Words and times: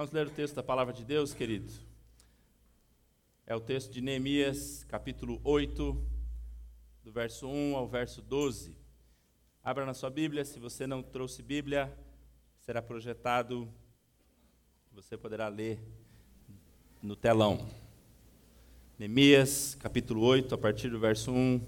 Vamos 0.00 0.14
ler 0.14 0.28
o 0.28 0.30
texto 0.30 0.54
da 0.54 0.62
palavra 0.62 0.94
de 0.94 1.04
Deus, 1.04 1.34
querido. 1.34 1.70
É 3.46 3.54
o 3.54 3.60
texto 3.60 3.92
de 3.92 4.00
Neemias, 4.00 4.82
capítulo 4.88 5.38
8, 5.44 5.94
do 7.04 7.12
verso 7.12 7.46
1 7.46 7.76
ao 7.76 7.86
verso 7.86 8.22
12. 8.22 8.74
Abra 9.62 9.84
na 9.84 9.92
sua 9.92 10.08
Bíblia, 10.08 10.42
se 10.42 10.58
você 10.58 10.86
não 10.86 11.02
trouxe 11.02 11.42
Bíblia, 11.42 11.94
será 12.60 12.80
projetado, 12.80 13.68
você 14.90 15.18
poderá 15.18 15.48
ler 15.48 15.78
no 17.02 17.14
telão. 17.14 17.68
Neemias, 18.98 19.76
capítulo 19.78 20.22
8, 20.22 20.54
a 20.54 20.56
partir 20.56 20.88
do 20.88 20.98
verso 20.98 21.30
1, 21.30 21.60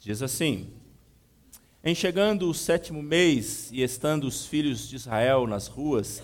diz 0.00 0.20
assim: 0.20 0.68
Em 1.84 1.94
chegando 1.94 2.50
o 2.50 2.54
sétimo 2.54 3.00
mês 3.00 3.70
e 3.70 3.82
estando 3.82 4.24
os 4.24 4.44
filhos 4.46 4.88
de 4.88 4.96
Israel 4.96 5.46
nas 5.46 5.68
ruas 5.68 6.20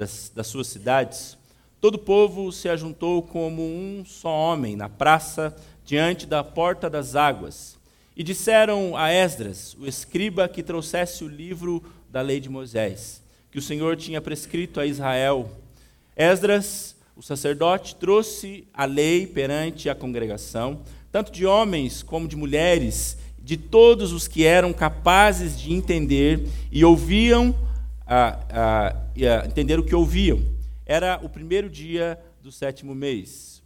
das, 0.00 0.32
das 0.34 0.46
suas 0.46 0.66
cidades, 0.66 1.36
todo 1.78 1.96
o 1.96 1.98
povo 1.98 2.50
se 2.50 2.70
ajuntou 2.70 3.22
como 3.22 3.62
um 3.62 4.02
só 4.06 4.30
homem 4.30 4.74
na 4.74 4.88
praça 4.88 5.54
diante 5.84 6.26
da 6.26 6.42
porta 6.42 6.88
das 6.88 7.14
águas. 7.14 7.78
E 8.16 8.22
disseram 8.22 8.96
a 8.96 9.12
Esdras, 9.12 9.76
o 9.78 9.86
escriba, 9.86 10.48
que 10.48 10.62
trouxesse 10.62 11.22
o 11.22 11.28
livro 11.28 11.84
da 12.10 12.22
lei 12.22 12.40
de 12.40 12.48
Moisés, 12.48 13.22
que 13.52 13.58
o 13.58 13.62
Senhor 13.62 13.94
tinha 13.94 14.22
prescrito 14.22 14.80
a 14.80 14.86
Israel. 14.86 15.50
Esdras, 16.16 16.96
o 17.14 17.22
sacerdote, 17.22 17.94
trouxe 17.94 18.66
a 18.72 18.86
lei 18.86 19.26
perante 19.26 19.90
a 19.90 19.94
congregação, 19.94 20.80
tanto 21.12 21.30
de 21.30 21.44
homens 21.44 22.02
como 22.02 22.26
de 22.26 22.36
mulheres, 22.36 23.18
de 23.38 23.58
todos 23.58 24.12
os 24.12 24.26
que 24.26 24.46
eram 24.46 24.72
capazes 24.72 25.60
de 25.60 25.74
entender 25.74 26.48
e 26.72 26.86
ouviam, 26.86 27.54
a, 28.10 28.96
entender 29.46 29.78
o 29.78 29.84
que 29.84 29.94
ouviam. 29.94 30.40
Era 30.84 31.20
o 31.22 31.28
primeiro 31.28 31.70
dia 31.70 32.20
do 32.42 32.50
sétimo 32.50 32.92
mês. 32.92 33.62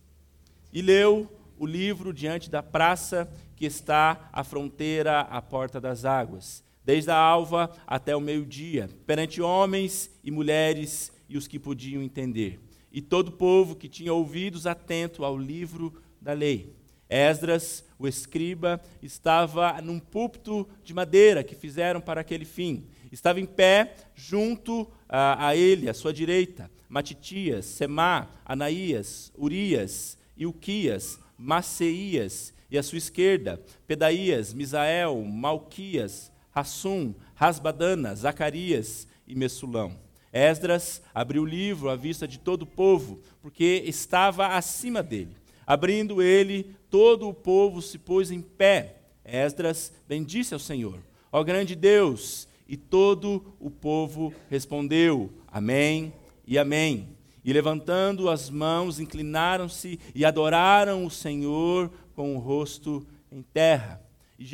E 0.71 0.83
leu 0.83 1.33
o 1.59 1.65
livro 1.65 2.13
diante 2.13 2.51
da 2.51 2.63
praça 2.63 3.27
que 3.57 3.65
está 3.65 4.29
à 4.31 4.45
fronteira 4.45 5.21
à 5.21 5.41
porta 5.41 5.81
das 5.81 6.05
águas, 6.05 6.63
desde 6.85 7.11
a 7.11 7.17
alva 7.17 7.71
até 7.87 8.15
o 8.15 8.21
meio-dia, 8.21 8.91
perante 9.07 9.41
homens 9.41 10.11
e 10.23 10.31
mulheres 10.31 11.11
e 11.29 11.39
os 11.39 11.47
que 11.47 11.59
podiam 11.59 12.03
entender, 12.03 12.61
e 12.93 13.01
todo 13.01 13.29
o 13.29 13.33
povo 13.33 13.75
que 13.75 13.89
tinha 13.89 14.13
ouvidos 14.13 14.67
atento 14.67 15.25
ao 15.25 15.39
livro 15.39 15.95
da 16.21 16.33
lei. 16.33 16.75
Esdras, 17.09 17.85
o 17.99 18.09
escriba, 18.09 18.81
estava 19.03 19.81
num 19.81 20.01
púlpito 20.01 20.69
de 20.83 20.93
madeira 20.93 21.45
que 21.45 21.55
fizeram 21.55 22.01
para 22.01 22.21
aquele 22.21 22.45
fim. 22.45 22.85
Estava 23.15 23.41
em 23.41 23.47
pé 23.47 23.95
junto 24.13 24.91
a, 25.09 25.47
a 25.47 25.57
ele, 25.57 25.89
à 25.89 25.95
sua 25.95 26.13
direita, 26.13 26.69
Matitias, 26.89 27.65
Semá, 27.65 28.29
Anaías, 28.45 29.33
Urias, 29.39 30.19
Ilquias, 30.37 31.21
Maceias, 31.39 32.53
e 32.69 32.77
à 32.77 32.83
sua 32.83 32.99
esquerda, 32.99 33.63
Pedaías, 33.87 34.53
Misael, 34.53 35.23
Malquias, 35.23 36.33
Rassum, 36.51 37.15
Rasbadana, 37.37 38.17
Zacarias 38.17 39.07
e 39.29 39.35
Messulão. 39.37 39.97
Esdras 40.33 41.01
abriu 41.15 41.43
o 41.43 41.47
livro 41.47 41.89
à 41.89 41.95
vista 41.95 42.27
de 42.27 42.41
todo 42.41 42.63
o 42.63 42.67
povo, 42.67 43.21
porque 43.41 43.85
estava 43.87 44.49
acima 44.49 45.05
dele. 45.05 45.37
Abrindo 45.65 46.21
ele, 46.21 46.75
todo 46.91 47.29
o 47.29 47.35
povo 47.35 47.81
se 47.81 47.97
pôs 47.97 48.33
em 48.33 48.43
pé. 48.43 48.97
Esdras 49.25 49.93
bendisse 50.09 50.53
ao 50.53 50.59
Senhor, 50.59 50.99
ó 51.31 51.45
grande 51.45 51.77
Deus, 51.77 52.49
e 52.69 52.77
todo 52.77 53.55
o 53.61 53.71
povo 53.71 54.33
respondeu: 54.49 55.31
Amém 55.49 56.13
e 56.47 56.59
Amém. 56.59 57.09
E 57.45 57.53
levantando 57.53 58.31
as 58.31 58.49
mãos, 58.49 58.99
inclinaram-se 58.99 60.01
e 60.15 60.25
adoraram 60.25 61.05
o 61.05 61.11
Senhor 61.11 61.91
com 62.15 62.35
o 62.35 62.39
rosto 62.39 63.07
em 63.31 63.43
terra. 63.43 64.01
E 64.39 64.45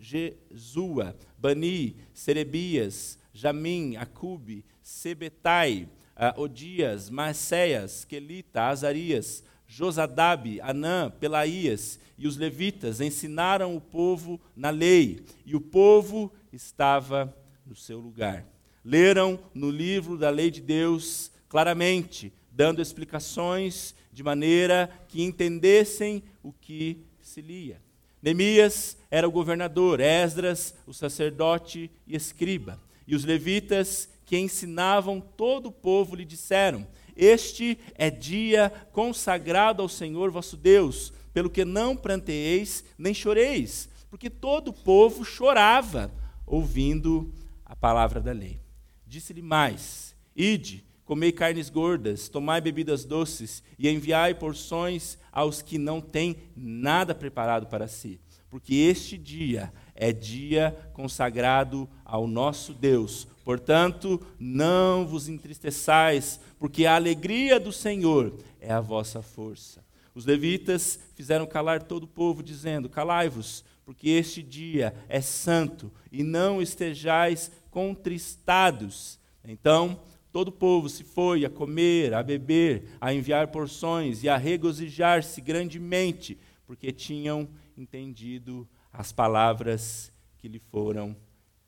Jesua, 0.00 1.16
Bani, 1.38 1.96
Serebias, 2.12 3.16
Jamim, 3.32 3.96
Acube, 3.96 4.64
Sebetai, 4.82 5.88
uh, 6.16 6.40
Odias, 6.40 7.08
Maceias, 7.10 8.04
Quelita, 8.04 8.64
Azarias, 8.64 9.44
Josadabe, 9.66 10.60
Anã, 10.60 11.10
Pelaías 11.10 11.98
e 12.16 12.26
os 12.26 12.36
levitas 12.36 13.00
ensinaram 13.00 13.74
o 13.74 13.80
povo 13.80 14.40
na 14.54 14.70
lei, 14.70 15.24
e 15.44 15.56
o 15.56 15.60
povo 15.60 16.32
estava 16.54 17.36
no 17.66 17.74
seu 17.74 17.98
lugar. 17.98 18.44
Leram 18.84 19.38
no 19.54 19.70
livro 19.70 20.16
da 20.16 20.30
lei 20.30 20.50
de 20.50 20.60
Deus 20.60 21.30
claramente, 21.48 22.32
dando 22.50 22.82
explicações 22.82 23.94
de 24.12 24.22
maneira 24.22 24.90
que 25.08 25.22
entendessem 25.22 26.22
o 26.42 26.52
que 26.52 27.04
se 27.20 27.40
lia. 27.40 27.80
Neemias 28.22 28.96
era 29.10 29.28
o 29.28 29.32
governador, 29.32 30.00
Esdras, 30.00 30.74
o 30.86 30.94
sacerdote 30.94 31.90
e 32.06 32.16
escriba. 32.16 32.80
E 33.06 33.14
os 33.14 33.24
levitas 33.24 34.08
que 34.24 34.38
ensinavam 34.38 35.20
todo 35.20 35.66
o 35.66 35.72
povo 35.72 36.16
lhe 36.16 36.24
disseram: 36.24 36.86
Este 37.16 37.78
é 37.94 38.10
dia 38.10 38.72
consagrado 38.92 39.82
ao 39.82 39.88
Senhor 39.88 40.30
vosso 40.30 40.56
Deus, 40.56 41.12
pelo 41.32 41.50
que 41.50 41.64
não 41.64 41.96
pranteeis 41.96 42.84
nem 42.96 43.12
choreis, 43.12 43.88
porque 44.08 44.30
todo 44.30 44.68
o 44.68 44.72
povo 44.72 45.24
chorava 45.24 46.10
ouvindo 46.46 47.32
a 47.64 47.74
palavra 47.74 48.20
da 48.20 48.32
lei. 48.32 48.60
Disse-lhe 49.06 49.42
mais: 49.42 50.14
Ide, 50.34 50.84
comei 51.04 51.32
carnes 51.32 51.70
gordas, 51.70 52.28
tomai 52.28 52.60
bebidas 52.60 53.04
doces 53.04 53.62
e 53.78 53.88
enviai 53.88 54.34
porções 54.34 55.18
aos 55.32 55.62
que 55.62 55.78
não 55.78 56.00
têm 56.00 56.36
nada 56.56 57.14
preparado 57.14 57.66
para 57.66 57.86
si, 57.88 58.20
porque 58.48 58.74
este 58.74 59.18
dia 59.18 59.72
é 59.94 60.12
dia 60.12 60.76
consagrado 60.92 61.88
ao 62.04 62.26
nosso 62.26 62.72
Deus. 62.72 63.26
Portanto, 63.44 64.20
não 64.38 65.06
vos 65.06 65.28
entristeçais, 65.28 66.40
porque 66.58 66.86
a 66.86 66.94
alegria 66.94 67.60
do 67.60 67.72
Senhor 67.72 68.38
é 68.60 68.72
a 68.72 68.80
vossa 68.80 69.20
força. 69.20 69.84
Os 70.14 70.24
levitas 70.24 70.98
fizeram 71.14 71.46
calar 71.46 71.82
todo 71.82 72.04
o 72.04 72.08
povo, 72.08 72.42
dizendo: 72.42 72.88
Calai-vos, 72.88 73.64
porque 73.84 74.08
este 74.10 74.42
dia 74.42 74.94
é 75.08 75.20
santo, 75.20 75.92
e 76.10 76.22
não 76.22 76.62
estejais 76.62 77.50
contristados. 77.70 79.18
Então, 79.44 80.00
Todo 80.34 80.48
o 80.48 80.52
povo 80.52 80.88
se 80.88 81.04
foi 81.04 81.44
a 81.44 81.48
comer, 81.48 82.12
a 82.12 82.20
beber, 82.20 82.88
a 83.00 83.14
enviar 83.14 83.52
porções 83.52 84.24
e 84.24 84.28
a 84.28 84.36
regozijar-se 84.36 85.40
grandemente, 85.40 86.36
porque 86.66 86.90
tinham 86.90 87.48
entendido 87.78 88.68
as 88.92 89.12
palavras 89.12 90.12
que 90.36 90.48
lhe 90.48 90.58
foram 90.58 91.16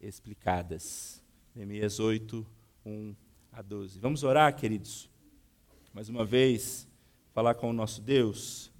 explicadas. 0.00 1.22
Neemias 1.54 2.00
8, 2.00 2.44
1 2.84 3.14
a 3.52 3.62
12. 3.62 4.00
Vamos 4.00 4.24
orar, 4.24 4.56
queridos? 4.56 5.08
Mais 5.94 6.08
uma 6.08 6.24
vez, 6.24 6.88
falar 7.32 7.54
com 7.54 7.70
o 7.70 7.72
nosso 7.72 8.02
Deus. 8.02 8.72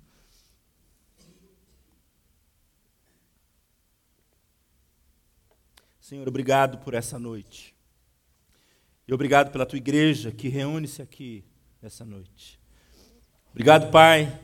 Senhor, 6.06 6.28
obrigado 6.28 6.78
por 6.78 6.94
essa 6.94 7.19
noite. 7.19 7.75
E 9.09 9.12
obrigado 9.12 9.50
pela 9.50 9.67
tua 9.67 9.77
igreja 9.77 10.31
que 10.31 10.47
reúne-se 10.47 11.03
aqui 11.03 11.44
nessa 11.83 12.05
noite. 12.05 12.61
Obrigado, 13.50 13.91
Pai, 13.91 14.41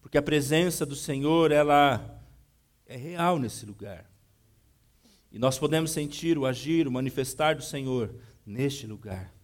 porque 0.00 0.16
a 0.16 0.22
presença 0.22 0.86
do 0.86 0.96
Senhor, 0.96 1.52
ela 1.52 2.18
é 2.86 2.96
real 2.96 3.38
nesse 3.38 3.66
lugar. 3.66 4.10
E 5.30 5.38
nós 5.38 5.58
podemos 5.58 5.90
sentir 5.90 6.38
o 6.38 6.46
agir, 6.46 6.88
o 6.88 6.90
manifestar 6.90 7.56
do 7.56 7.62
Senhor 7.62 8.14
neste 8.46 8.86
lugar. 8.86 9.34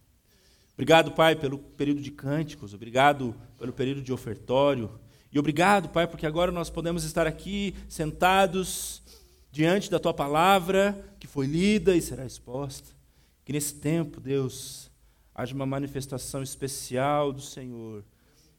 Obrigado, 0.73 1.11
Pai, 1.11 1.35
pelo 1.35 1.59
período 1.59 2.01
de 2.01 2.09
cânticos, 2.09 2.73
obrigado 2.73 3.39
pelo 3.59 3.73
período 3.73 4.01
de 4.01 4.11
ofertório. 4.11 4.99
E 5.31 5.37
obrigado, 5.37 5.89
Pai, 5.89 6.07
porque 6.07 6.25
agora 6.25 6.51
nós 6.51 6.71
podemos 6.71 7.03
estar 7.03 7.27
aqui 7.27 7.75
sentados 7.87 9.03
diante 9.51 9.89
da 9.89 9.99
tua 9.99 10.13
palavra 10.13 11.15
que 11.19 11.27
foi 11.27 11.47
lida 11.47 11.95
e 11.95 12.01
será 12.01 12.25
exposta. 12.25 12.89
Que 13.43 13.53
nesse 13.53 13.75
tempo, 13.75 14.19
Deus, 14.19 14.91
haja 15.33 15.55
uma 15.55 15.65
manifestação 15.65 16.43
especial 16.43 17.33
do 17.33 17.41
Senhor, 17.41 18.03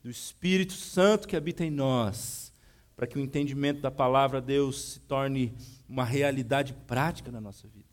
do 0.02 0.10
Espírito 0.10 0.72
Santo 0.72 1.28
que 1.28 1.36
habita 1.36 1.64
em 1.64 1.70
nós, 1.70 2.52
para 2.96 3.06
que 3.06 3.18
o 3.18 3.20
entendimento 3.20 3.80
da 3.80 3.90
palavra, 3.90 4.40
Deus, 4.40 4.92
se 4.92 5.00
torne 5.00 5.54
uma 5.88 6.04
realidade 6.04 6.72
prática 6.86 7.30
na 7.30 7.40
nossa 7.40 7.68
vida. 7.68 7.86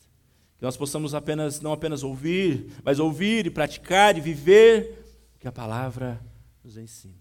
Que 0.58 0.66
nós 0.66 0.76
possamos 0.76 1.14
apenas 1.14 1.62
não 1.62 1.72
apenas 1.72 2.02
ouvir, 2.02 2.72
mas 2.84 3.00
ouvir 3.00 3.46
e 3.46 3.52
praticar 3.52 4.18
e 4.18 4.22
viver 4.22 5.06
o 5.36 5.40
que 5.40 5.48
a 5.48 5.52
palavra 5.52 6.20
nos 6.64 6.78
ensina. 6.78 7.14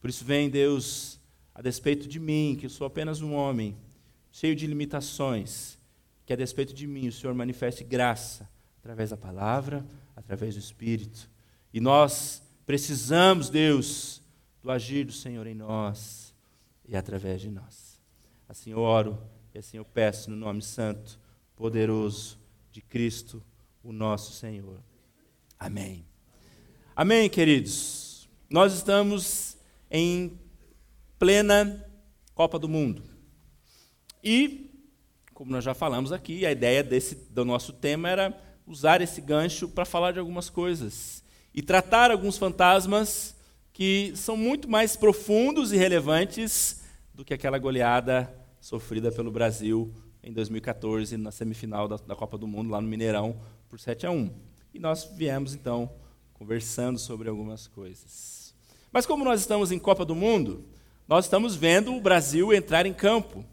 Por 0.00 0.10
isso 0.10 0.24
vem 0.24 0.50
Deus 0.50 1.20
a 1.54 1.62
despeito 1.62 2.08
de 2.08 2.18
mim, 2.18 2.56
que 2.58 2.68
sou 2.68 2.86
apenas 2.86 3.20
um 3.20 3.34
homem 3.34 3.76
cheio 4.36 4.54
de 4.54 4.66
limitações, 4.66 5.78
que 6.26 6.32
a 6.32 6.36
despeito 6.36 6.74
de 6.74 6.86
mim 6.86 7.08
o 7.08 7.12
Senhor 7.12 7.34
manifeste 7.34 7.82
graça 7.82 8.46
através 8.78 9.08
da 9.08 9.16
palavra, 9.16 9.82
através 10.14 10.54
do 10.54 10.60
Espírito. 10.60 11.30
E 11.72 11.80
nós 11.80 12.42
precisamos, 12.66 13.48
Deus, 13.48 14.20
do 14.62 14.70
agir 14.70 15.06
do 15.06 15.12
Senhor 15.12 15.46
em 15.46 15.54
nós 15.54 16.34
e 16.86 16.94
através 16.94 17.40
de 17.40 17.50
nós. 17.50 17.98
Assim 18.46 18.72
eu 18.72 18.80
oro 18.80 19.18
e 19.54 19.58
assim 19.58 19.78
eu 19.78 19.86
peço 19.86 20.28
no 20.28 20.36
nome 20.36 20.60
santo, 20.60 21.18
poderoso 21.56 22.38
de 22.70 22.82
Cristo, 22.82 23.42
o 23.82 23.90
nosso 23.90 24.32
Senhor. 24.34 24.82
Amém. 25.58 26.04
Amém, 26.94 27.30
queridos. 27.30 28.28
Nós 28.50 28.74
estamos 28.74 29.56
em 29.90 30.38
plena 31.18 31.82
Copa 32.34 32.58
do 32.58 32.68
Mundo. 32.68 33.15
E, 34.28 34.72
como 35.32 35.52
nós 35.52 35.62
já 35.62 35.72
falamos 35.72 36.10
aqui, 36.10 36.44
a 36.44 36.50
ideia 36.50 36.82
desse, 36.82 37.14
do 37.30 37.44
nosso 37.44 37.72
tema 37.72 38.08
era 38.08 38.36
usar 38.66 39.00
esse 39.00 39.20
gancho 39.20 39.68
para 39.68 39.84
falar 39.84 40.10
de 40.10 40.18
algumas 40.18 40.50
coisas 40.50 41.22
e 41.54 41.62
tratar 41.62 42.10
alguns 42.10 42.36
fantasmas 42.36 43.36
que 43.72 44.12
são 44.16 44.36
muito 44.36 44.68
mais 44.68 44.96
profundos 44.96 45.72
e 45.72 45.76
relevantes 45.76 46.82
do 47.14 47.24
que 47.24 47.32
aquela 47.32 47.56
goleada 47.56 48.28
sofrida 48.60 49.12
pelo 49.12 49.30
Brasil 49.30 49.94
em 50.24 50.32
2014 50.32 51.16
na 51.16 51.30
semifinal 51.30 51.86
da, 51.86 51.94
da 51.94 52.16
Copa 52.16 52.36
do 52.36 52.48
Mundo 52.48 52.70
lá 52.70 52.80
no 52.80 52.88
Mineirão 52.88 53.40
por 53.68 53.78
7 53.78 54.06
a 54.06 54.10
1. 54.10 54.28
E 54.74 54.80
nós 54.80 55.04
viemos 55.04 55.54
então 55.54 55.88
conversando 56.34 56.98
sobre 56.98 57.28
algumas 57.28 57.68
coisas. 57.68 58.52
Mas 58.90 59.06
como 59.06 59.24
nós 59.24 59.38
estamos 59.38 59.70
em 59.70 59.78
Copa 59.78 60.04
do 60.04 60.16
Mundo, 60.16 60.64
nós 61.06 61.26
estamos 61.26 61.54
vendo 61.54 61.94
o 61.94 62.00
Brasil 62.00 62.52
entrar 62.52 62.86
em 62.86 62.92
campo, 62.92 63.44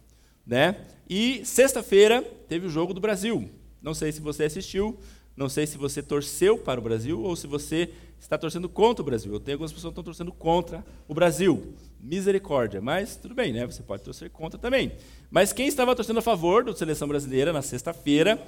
né? 0.45 0.85
E 1.09 1.45
sexta-feira 1.45 2.21
teve 2.47 2.67
o 2.67 2.69
jogo 2.69 2.93
do 2.93 3.01
Brasil. 3.01 3.49
Não 3.81 3.93
sei 3.93 4.11
se 4.11 4.21
você 4.21 4.43
assistiu, 4.43 4.97
não 5.35 5.49
sei 5.49 5.65
se 5.65 5.77
você 5.77 6.01
torceu 6.01 6.57
para 6.57 6.79
o 6.79 6.83
Brasil 6.83 7.21
ou 7.21 7.35
se 7.35 7.47
você 7.47 7.89
está 8.19 8.37
torcendo 8.37 8.69
contra 8.69 9.01
o 9.01 9.05
Brasil. 9.05 9.33
Eu 9.33 9.39
tenho 9.39 9.55
algumas 9.55 9.71
pessoas 9.71 9.91
que 9.91 9.99
estão 9.99 10.03
torcendo 10.03 10.31
contra 10.31 10.85
o 11.07 11.13
Brasil. 11.13 11.73
Misericórdia. 11.99 12.81
Mas 12.81 13.15
tudo 13.15 13.33
bem, 13.33 13.51
né? 13.51 13.65
Você 13.65 13.83
pode 13.83 14.03
torcer 14.03 14.29
contra 14.29 14.59
também. 14.59 14.93
Mas 15.29 15.51
quem 15.51 15.67
estava 15.67 15.95
torcendo 15.95 16.19
a 16.19 16.21
favor 16.21 16.63
da 16.63 16.75
seleção 16.75 17.07
brasileira 17.07 17.51
na 17.51 17.61
sexta-feira 17.61 18.41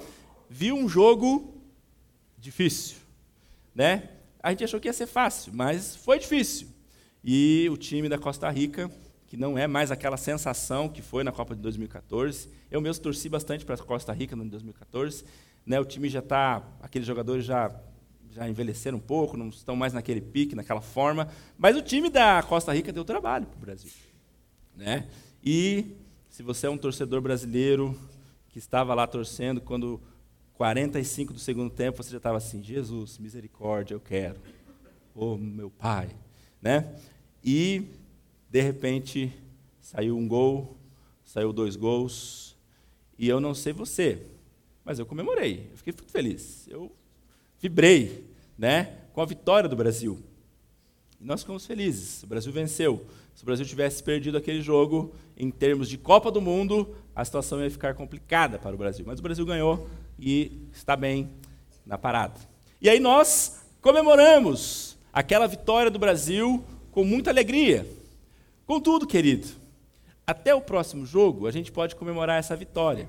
viu 0.48 0.76
um 0.76 0.88
jogo 0.88 1.54
difícil, 2.38 2.96
né? 3.74 4.10
A 4.40 4.50
gente 4.50 4.62
achou 4.62 4.78
que 4.78 4.88
ia 4.88 4.92
ser 4.92 5.06
fácil, 5.06 5.52
mas 5.54 5.96
foi 5.96 6.18
difícil. 6.18 6.68
E 7.24 7.68
o 7.70 7.76
time 7.76 8.08
da 8.08 8.16
Costa 8.16 8.48
Rica, 8.48 8.88
que 9.36 9.40
não 9.40 9.58
é 9.58 9.66
mais 9.66 9.90
aquela 9.90 10.16
sensação 10.16 10.88
que 10.88 11.02
foi 11.02 11.22
na 11.22 11.30
Copa 11.30 11.54
de 11.54 11.60
2014, 11.60 12.48
eu 12.70 12.80
mesmo 12.80 13.02
torci 13.02 13.28
bastante 13.28 13.66
para 13.66 13.74
a 13.74 13.78
Costa 13.78 14.10
Rica 14.10 14.34
em 14.34 14.48
2014, 14.48 15.24
né, 15.66 15.78
o 15.78 15.84
time 15.84 16.08
já 16.08 16.20
está, 16.20 16.66
aqueles 16.80 17.06
jogadores 17.06 17.44
já, 17.44 17.70
já 18.30 18.48
envelheceram 18.48 18.96
um 18.96 19.00
pouco, 19.00 19.36
não 19.36 19.50
estão 19.50 19.76
mais 19.76 19.92
naquele 19.92 20.22
pique, 20.22 20.54
naquela 20.54 20.80
forma. 20.80 21.28
Mas 21.58 21.76
o 21.76 21.82
time 21.82 22.08
da 22.08 22.42
Costa 22.42 22.72
Rica 22.72 22.92
deu 22.92 23.04
trabalho 23.04 23.46
para 23.46 23.56
o 23.56 23.60
Brasil. 23.60 23.90
Né? 24.74 25.06
E 25.44 25.96
se 26.30 26.42
você 26.42 26.66
é 26.66 26.70
um 26.70 26.78
torcedor 26.78 27.20
brasileiro 27.20 27.98
que 28.48 28.58
estava 28.58 28.94
lá 28.94 29.06
torcendo, 29.06 29.60
quando 29.60 30.00
45 30.54 31.34
do 31.34 31.38
segundo 31.38 31.68
tempo 31.68 32.02
você 32.02 32.10
já 32.10 32.18
estava 32.18 32.38
assim, 32.38 32.62
Jesus, 32.62 33.18
misericórdia, 33.18 33.94
eu 33.94 34.00
quero. 34.00 34.40
Oh, 35.14 35.36
meu 35.36 35.68
Pai. 35.68 36.08
Né? 36.62 36.94
E, 37.44 37.90
de 38.50 38.60
repente, 38.60 39.32
saiu 39.80 40.16
um 40.16 40.26
gol, 40.26 40.76
saiu 41.24 41.52
dois 41.52 41.76
gols, 41.76 42.56
e 43.18 43.28
eu 43.28 43.40
não 43.40 43.54
sei 43.54 43.72
você, 43.72 44.22
mas 44.84 44.98
eu 44.98 45.06
comemorei, 45.06 45.68
eu 45.72 45.76
fiquei 45.78 45.92
muito 45.92 46.12
feliz. 46.12 46.68
Eu 46.68 46.92
vibrei 47.58 48.24
né, 48.56 48.98
com 49.12 49.20
a 49.20 49.26
vitória 49.26 49.68
do 49.68 49.76
Brasil. 49.76 50.18
E 51.20 51.24
nós 51.24 51.40
ficamos 51.40 51.66
felizes. 51.66 52.22
O 52.22 52.26
Brasil 52.26 52.52
venceu. 52.52 53.04
Se 53.34 53.42
o 53.42 53.46
Brasil 53.46 53.66
tivesse 53.66 54.02
perdido 54.02 54.36
aquele 54.36 54.60
jogo, 54.60 55.14
em 55.36 55.50
termos 55.50 55.88
de 55.88 55.98
Copa 55.98 56.30
do 56.30 56.40
Mundo, 56.40 56.94
a 57.14 57.24
situação 57.24 57.62
ia 57.62 57.70
ficar 57.70 57.94
complicada 57.94 58.58
para 58.58 58.74
o 58.74 58.78
Brasil. 58.78 59.04
Mas 59.06 59.18
o 59.18 59.22
Brasil 59.22 59.44
ganhou 59.44 59.88
e 60.18 60.68
está 60.72 60.94
bem 60.94 61.28
na 61.84 61.98
parada. 61.98 62.40
E 62.80 62.88
aí 62.88 63.00
nós 63.00 63.60
comemoramos 63.80 64.96
aquela 65.12 65.46
vitória 65.46 65.90
do 65.90 65.98
Brasil 65.98 66.62
com 66.92 67.04
muita 67.04 67.30
alegria. 67.30 67.86
Contudo, 68.66 69.06
querido, 69.06 69.46
até 70.26 70.52
o 70.54 70.60
próximo 70.60 71.06
jogo 71.06 71.46
a 71.46 71.52
gente 71.52 71.70
pode 71.70 71.94
comemorar 71.94 72.38
essa 72.38 72.56
vitória. 72.56 73.08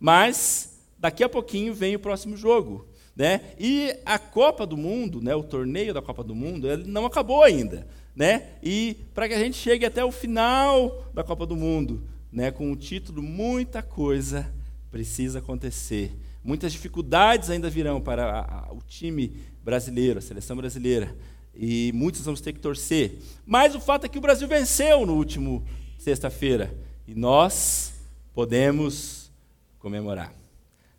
Mas 0.00 0.80
daqui 0.98 1.22
a 1.22 1.28
pouquinho 1.28 1.74
vem 1.74 1.94
o 1.94 2.00
próximo 2.00 2.36
jogo. 2.36 2.88
Né? 3.14 3.40
E 3.58 3.94
a 4.06 4.18
Copa 4.18 4.64
do 4.64 4.76
Mundo, 4.76 5.20
né, 5.20 5.34
o 5.34 5.42
torneio 5.42 5.92
da 5.92 6.00
Copa 6.00 6.22
do 6.24 6.34
Mundo, 6.34 6.70
ele 6.70 6.84
não 6.84 7.04
acabou 7.04 7.42
ainda. 7.42 7.86
Né? 8.14 8.50
E 8.62 8.96
para 9.12 9.28
que 9.28 9.34
a 9.34 9.38
gente 9.38 9.56
chegue 9.56 9.84
até 9.84 10.04
o 10.04 10.10
final 10.10 11.04
da 11.12 11.22
Copa 11.22 11.44
do 11.44 11.56
Mundo, 11.56 12.02
né, 12.32 12.50
com 12.50 12.70
o 12.72 12.76
título, 12.76 13.22
muita 13.22 13.82
coisa 13.82 14.50
precisa 14.90 15.40
acontecer. 15.40 16.16
Muitas 16.42 16.72
dificuldades 16.72 17.50
ainda 17.50 17.68
virão 17.68 18.00
para 18.00 18.24
a, 18.24 18.68
a, 18.68 18.72
o 18.72 18.78
time 18.86 19.36
brasileiro, 19.62 20.18
a 20.18 20.22
seleção 20.22 20.56
brasileira. 20.56 21.14
E 21.60 21.90
muitos 21.92 22.20
vamos 22.20 22.40
ter 22.40 22.52
que 22.52 22.60
torcer. 22.60 23.18
Mas 23.44 23.74
o 23.74 23.80
fato 23.80 24.06
é 24.06 24.08
que 24.08 24.16
o 24.16 24.20
Brasil 24.20 24.46
venceu 24.46 25.04
no 25.04 25.16
último 25.16 25.66
sexta-feira. 25.98 26.72
E 27.04 27.16
nós 27.16 27.94
podemos 28.32 29.32
comemorar. 29.80 30.32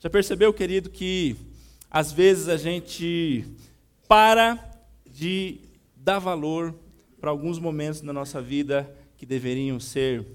Já 0.01 0.09
percebeu, 0.09 0.53
querido, 0.53 0.89
que 0.89 1.37
às 1.89 2.11
vezes 2.11 2.49
a 2.49 2.57
gente 2.57 3.45
para 4.05 4.59
de 5.09 5.59
dar 5.95 6.19
valor 6.19 6.75
para 7.21 7.29
alguns 7.29 7.57
momentos 7.57 8.01
na 8.01 8.11
nossa 8.11 8.41
vida 8.41 8.93
que 9.17 9.25
deveriam 9.25 9.79
ser 9.79 10.25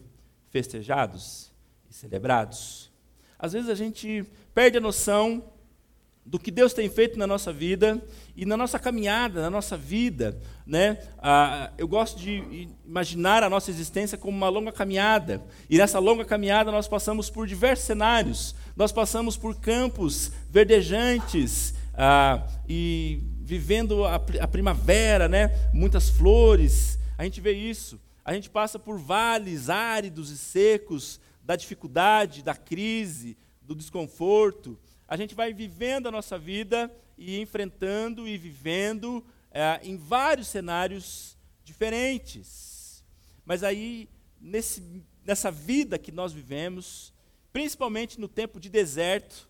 festejados 0.49 1.51
e 1.91 1.93
celebrados? 1.93 2.91
Às 3.39 3.53
vezes 3.53 3.69
a 3.69 3.75
gente 3.75 4.25
perde 4.55 4.79
a 4.79 4.81
noção 4.81 5.45
do 6.27 6.39
que 6.39 6.51
Deus 6.51 6.73
tem 6.73 6.89
feito 6.89 7.19
na 7.19 7.27
nossa 7.27 7.53
vida 7.53 8.03
e 8.35 8.47
na 8.47 8.57
nossa 8.57 8.79
caminhada, 8.79 9.43
na 9.43 9.51
nossa 9.51 9.77
vida. 9.77 10.41
Né? 10.67 10.99
Ah, 11.19 11.71
eu 11.77 11.87
gosto 11.87 12.19
de 12.19 12.69
imaginar 12.85 13.43
a 13.43 13.51
nossa 13.51 13.71
existência 13.71 14.17
como 14.17 14.37
uma 14.37 14.49
longa 14.49 14.73
caminhada. 14.73 15.45
E 15.69 15.77
nessa 15.77 15.99
longa 15.99 16.25
caminhada 16.25 16.73
nós 16.73 16.89
passamos 16.89 17.29
por 17.29 17.47
diversos 17.47 17.85
cenários. 17.85 18.55
Nós 18.75 18.91
passamos 18.91 19.37
por 19.37 19.57
campos 19.57 20.33
verdejantes 20.51 21.75
ah, 21.93 22.47
e 22.67 23.21
vivendo 23.43 24.05
a, 24.05 24.15
a 24.15 24.49
primavera, 24.49 25.29
né? 25.29 25.51
muitas 25.75 26.09
flores. 26.09 26.99
A 27.19 27.25
gente 27.25 27.41
vê 27.41 27.53
isso. 27.53 28.01
A 28.25 28.33
gente 28.33 28.49
passa 28.49 28.79
por 28.79 28.99
vales 28.99 29.69
áridos 29.69 30.31
e 30.31 30.39
secos 30.39 31.21
da 31.45 31.55
dificuldade, 31.55 32.43
da 32.43 32.55
crise, 32.55 33.37
do 33.61 33.75
desconforto 33.75 34.79
a 35.07 35.17
gente 35.17 35.35
vai 35.35 35.53
vivendo 35.53 36.09
a 36.09 36.11
nossa 36.11 36.39
vida 36.39 36.91
e 37.17 37.41
enfrentando 37.41 38.27
e 38.27 38.37
vivendo 38.37 39.25
é, 39.51 39.81
em 39.83 39.97
vários 39.97 40.49
cenários 40.49 41.37
diferentes. 41.65 43.05
Mas 43.45 43.63
aí, 43.63 44.09
nesse, 44.41 44.83
nessa 45.25 45.51
vida 45.51 45.99
que 45.99 46.11
nós 46.11 46.33
vivemos, 46.33 47.13
principalmente 47.53 48.21
no 48.21 48.29
tempo 48.29 48.59
de 48.59 48.69
deserto, 48.69 49.49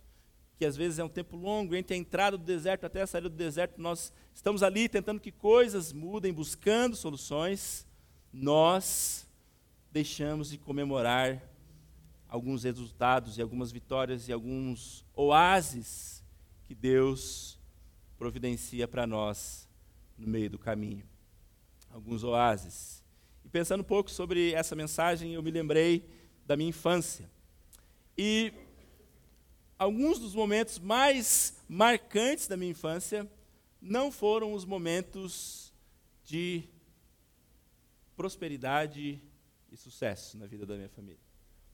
que 0.56 0.64
às 0.64 0.76
vezes 0.76 0.98
é 0.98 1.04
um 1.04 1.08
tempo 1.08 1.36
longo, 1.36 1.74
entre 1.74 1.94
a 1.94 1.98
entrada 1.98 2.36
do 2.36 2.44
deserto 2.44 2.84
até 2.84 3.02
a 3.02 3.06
saída 3.06 3.28
do 3.28 3.36
deserto, 3.36 3.80
nós 3.80 4.12
estamos 4.34 4.62
ali 4.62 4.88
tentando 4.88 5.20
que 5.20 5.32
coisas 5.32 5.92
mudem, 5.92 6.32
buscando 6.32 6.96
soluções, 6.96 7.86
nós 8.32 9.26
deixamos 9.90 10.50
de 10.50 10.58
comemorar 10.58 11.40
alguns 12.34 12.64
resultados 12.64 13.38
e 13.38 13.42
algumas 13.42 13.70
vitórias 13.70 14.28
e 14.28 14.32
alguns 14.32 15.04
oásis 15.14 16.20
que 16.64 16.74
Deus 16.74 17.56
providencia 18.18 18.88
para 18.88 19.06
nós 19.06 19.68
no 20.18 20.26
meio 20.26 20.50
do 20.50 20.58
caminho. 20.58 21.08
Alguns 21.88 22.24
oásis. 22.24 23.04
E 23.44 23.48
pensando 23.48 23.82
um 23.82 23.84
pouco 23.84 24.10
sobre 24.10 24.52
essa 24.52 24.74
mensagem, 24.74 25.34
eu 25.34 25.44
me 25.44 25.50
lembrei 25.52 26.10
da 26.44 26.56
minha 26.56 26.70
infância. 26.70 27.30
E 28.18 28.52
alguns 29.78 30.18
dos 30.18 30.34
momentos 30.34 30.80
mais 30.80 31.62
marcantes 31.68 32.48
da 32.48 32.56
minha 32.56 32.72
infância 32.72 33.30
não 33.80 34.10
foram 34.10 34.54
os 34.54 34.64
momentos 34.64 35.72
de 36.24 36.64
prosperidade 38.16 39.22
e 39.70 39.76
sucesso 39.76 40.36
na 40.36 40.48
vida 40.48 40.66
da 40.66 40.74
minha 40.74 40.88
família. 40.88 41.22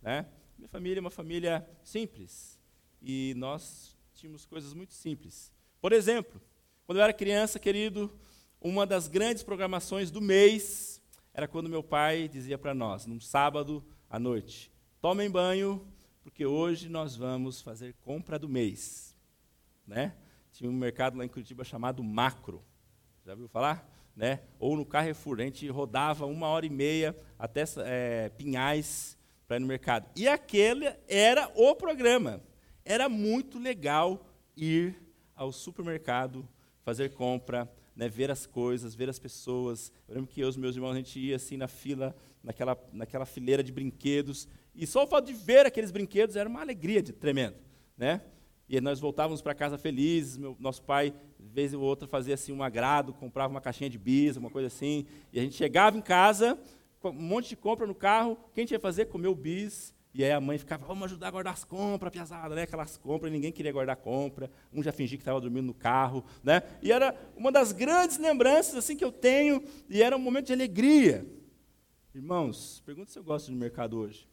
Né? 0.03 0.27
Minha 0.61 0.69
família 0.69 0.99
é 0.99 1.01
uma 1.01 1.11
família 1.11 1.67
simples 1.83 2.61
e 3.01 3.33
nós 3.39 3.97
tínhamos 4.13 4.45
coisas 4.45 4.75
muito 4.75 4.93
simples. 4.93 5.51
Por 5.81 5.91
exemplo, 5.91 6.39
quando 6.85 6.99
eu 6.99 7.03
era 7.03 7.15
criança, 7.15 7.59
querido, 7.59 8.13
uma 8.61 8.85
das 8.87 9.09
grandes 9.09 9.43
programações 9.43 10.11
do 10.11 10.21
mês 10.21 11.01
era 11.33 11.49
quando 11.49 11.71
meu 11.71 11.83
pai 11.83 12.29
dizia 12.29 12.59
para 12.59 12.75
nós, 12.75 13.07
num 13.07 13.19
sábado 13.19 13.83
à 14.07 14.19
noite: 14.19 14.71
tomem 15.01 15.31
banho, 15.31 15.83
porque 16.23 16.45
hoje 16.45 16.91
nós 16.91 17.17
vamos 17.17 17.63
fazer 17.63 17.95
compra 18.03 18.39
do 18.39 18.47
mês. 18.47 19.17
Né? 19.87 20.15
tinha 20.53 20.69
um 20.69 20.75
mercado 20.75 21.17
lá 21.17 21.25
em 21.25 21.29
Curitiba 21.29 21.65
chamado 21.65 22.05
Macro. 22.05 22.63
Já 23.25 23.35
viu 23.35 23.49
falar? 23.49 23.91
Né? 24.15 24.41
Ou 24.59 24.77
no 24.77 24.85
Carrefour. 24.85 25.41
A 25.41 25.45
gente 25.45 25.67
rodava 25.69 26.27
uma 26.27 26.49
hora 26.49 26.67
e 26.67 26.71
meia 26.71 27.17
até 27.39 27.65
é, 27.79 28.29
Pinhais 28.29 29.17
para 29.51 29.57
ir 29.57 29.61
no 29.63 29.67
mercado. 29.67 30.09
E 30.15 30.29
aquele 30.29 30.95
era 31.09 31.51
o 31.57 31.75
programa. 31.75 32.41
Era 32.85 33.09
muito 33.09 33.59
legal 33.59 34.25
ir 34.57 34.95
ao 35.35 35.51
supermercado, 35.51 36.49
fazer 36.85 37.15
compra, 37.15 37.69
né, 37.97 38.09
ver 38.09 38.31
as 38.31 38.47
coisas, 38.47 38.95
ver 38.95 39.09
as 39.09 39.19
pessoas. 39.19 39.93
Eu 40.07 40.15
lembro 40.15 40.31
que 40.31 40.41
eu 40.41 40.47
e 40.47 40.51
os 40.51 40.57
meus 40.57 40.77
irmãos, 40.77 40.93
a 40.93 40.99
gente 40.99 41.19
ia 41.19 41.35
assim 41.35 41.57
na 41.57 41.67
fila, 41.67 42.15
naquela, 42.45 42.79
naquela 42.93 43.27
fileira 43.27 43.61
de 43.61 43.73
brinquedos, 43.73 44.47
e 44.73 44.87
só 44.87 45.03
o 45.03 45.07
fato 45.09 45.27
de 45.27 45.33
ver 45.33 45.67
aqueles 45.67 45.91
brinquedos 45.91 46.37
era 46.37 46.49
uma 46.49 46.61
alegria 46.61 47.03
de, 47.03 47.13
tremenda. 47.13 47.59
Né? 47.99 48.21
E 48.69 48.81
nós 48.81 49.01
voltávamos 49.01 49.43
para 49.43 49.53
casa 49.53 49.77
felizes, 49.77 50.37
meu, 50.37 50.57
nosso 50.61 50.81
pai, 50.81 51.13
vez 51.41 51.75
ou 51.75 51.83
outra, 51.83 52.07
fazia 52.07 52.35
assim 52.35 52.53
um 52.53 52.63
agrado, 52.63 53.13
comprava 53.13 53.53
uma 53.53 53.61
caixinha 53.61 53.91
de 53.91 53.99
bis, 53.99 54.37
uma 54.37 54.49
coisa 54.49 54.69
assim, 54.69 55.07
e 55.33 55.41
a 55.41 55.43
gente 55.43 55.57
chegava 55.57 55.99
em 55.99 56.01
casa, 56.01 56.57
um 57.05 57.13
monte 57.13 57.51
de 57.51 57.57
compra 57.57 57.87
no 57.87 57.95
carro, 57.95 58.33
o 58.33 58.53
que 58.53 58.61
a 58.61 58.63
gente 58.63 58.73
ia 58.73 58.81
fazer? 58.81 59.07
Comer 59.07 59.29
o 59.29 59.35
bis, 59.35 59.95
e 60.13 60.25
aí 60.25 60.33
a 60.33 60.41
mãe 60.41 60.59
ficava, 60.59 60.85
vamos 60.85 61.05
ajudar 61.05 61.29
a 61.29 61.31
guardar 61.31 61.53
as 61.53 61.65
compras, 61.65 62.13
piazada, 62.13 62.55
né? 62.55 62.63
Aquelas 62.63 62.97
compras, 62.97 63.33
ninguém 63.33 63.53
queria 63.53 63.73
guardar 63.73 63.97
compra, 63.97 64.51
um 64.73 64.83
já 64.83 64.93
fingia 64.93 65.17
que 65.17 65.23
estava 65.23 65.41
dormindo 65.41 65.67
no 65.67 65.75
carro, 65.75 66.25
né? 66.43 66.63
E 66.83 66.91
era 66.91 67.15
uma 67.37 67.53
das 67.53 67.73
grandes 67.73 68.19
lembranças 68.19 68.75
assim 68.75 68.97
que 68.97 69.05
eu 69.05 69.13
tenho, 69.13 69.63
e 69.89 70.03
era 70.03 70.17
um 70.17 70.21
momento 70.21 70.47
de 70.47 70.53
alegria. 70.53 71.25
Irmãos, 72.13 72.83
pergunta 72.85 73.11
se 73.11 73.19
eu 73.19 73.23
gosto 73.23 73.47
de 73.47 73.55
mercado 73.55 73.99
hoje. 73.99 74.29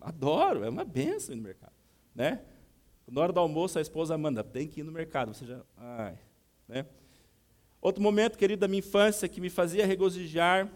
Adoro, 0.00 0.64
é 0.64 0.70
uma 0.70 0.84
benção 0.84 1.34
ir 1.34 1.36
no 1.36 1.42
mercado, 1.42 1.74
né? 2.14 2.42
Na 3.06 3.20
hora 3.20 3.32
do 3.32 3.40
almoço, 3.40 3.78
a 3.78 3.82
esposa 3.82 4.16
manda, 4.16 4.42
tem 4.42 4.66
que 4.66 4.80
ir 4.80 4.84
no 4.84 4.92
mercado, 4.92 5.34
você 5.34 5.44
já, 5.44 5.60
ai, 5.76 6.18
né? 6.66 6.86
Outro 7.80 8.02
momento, 8.02 8.38
querido, 8.38 8.60
da 8.60 8.68
minha 8.68 8.80
infância 8.80 9.28
que 9.28 9.40
me 9.40 9.50
fazia 9.50 9.86
regozijar 9.86 10.70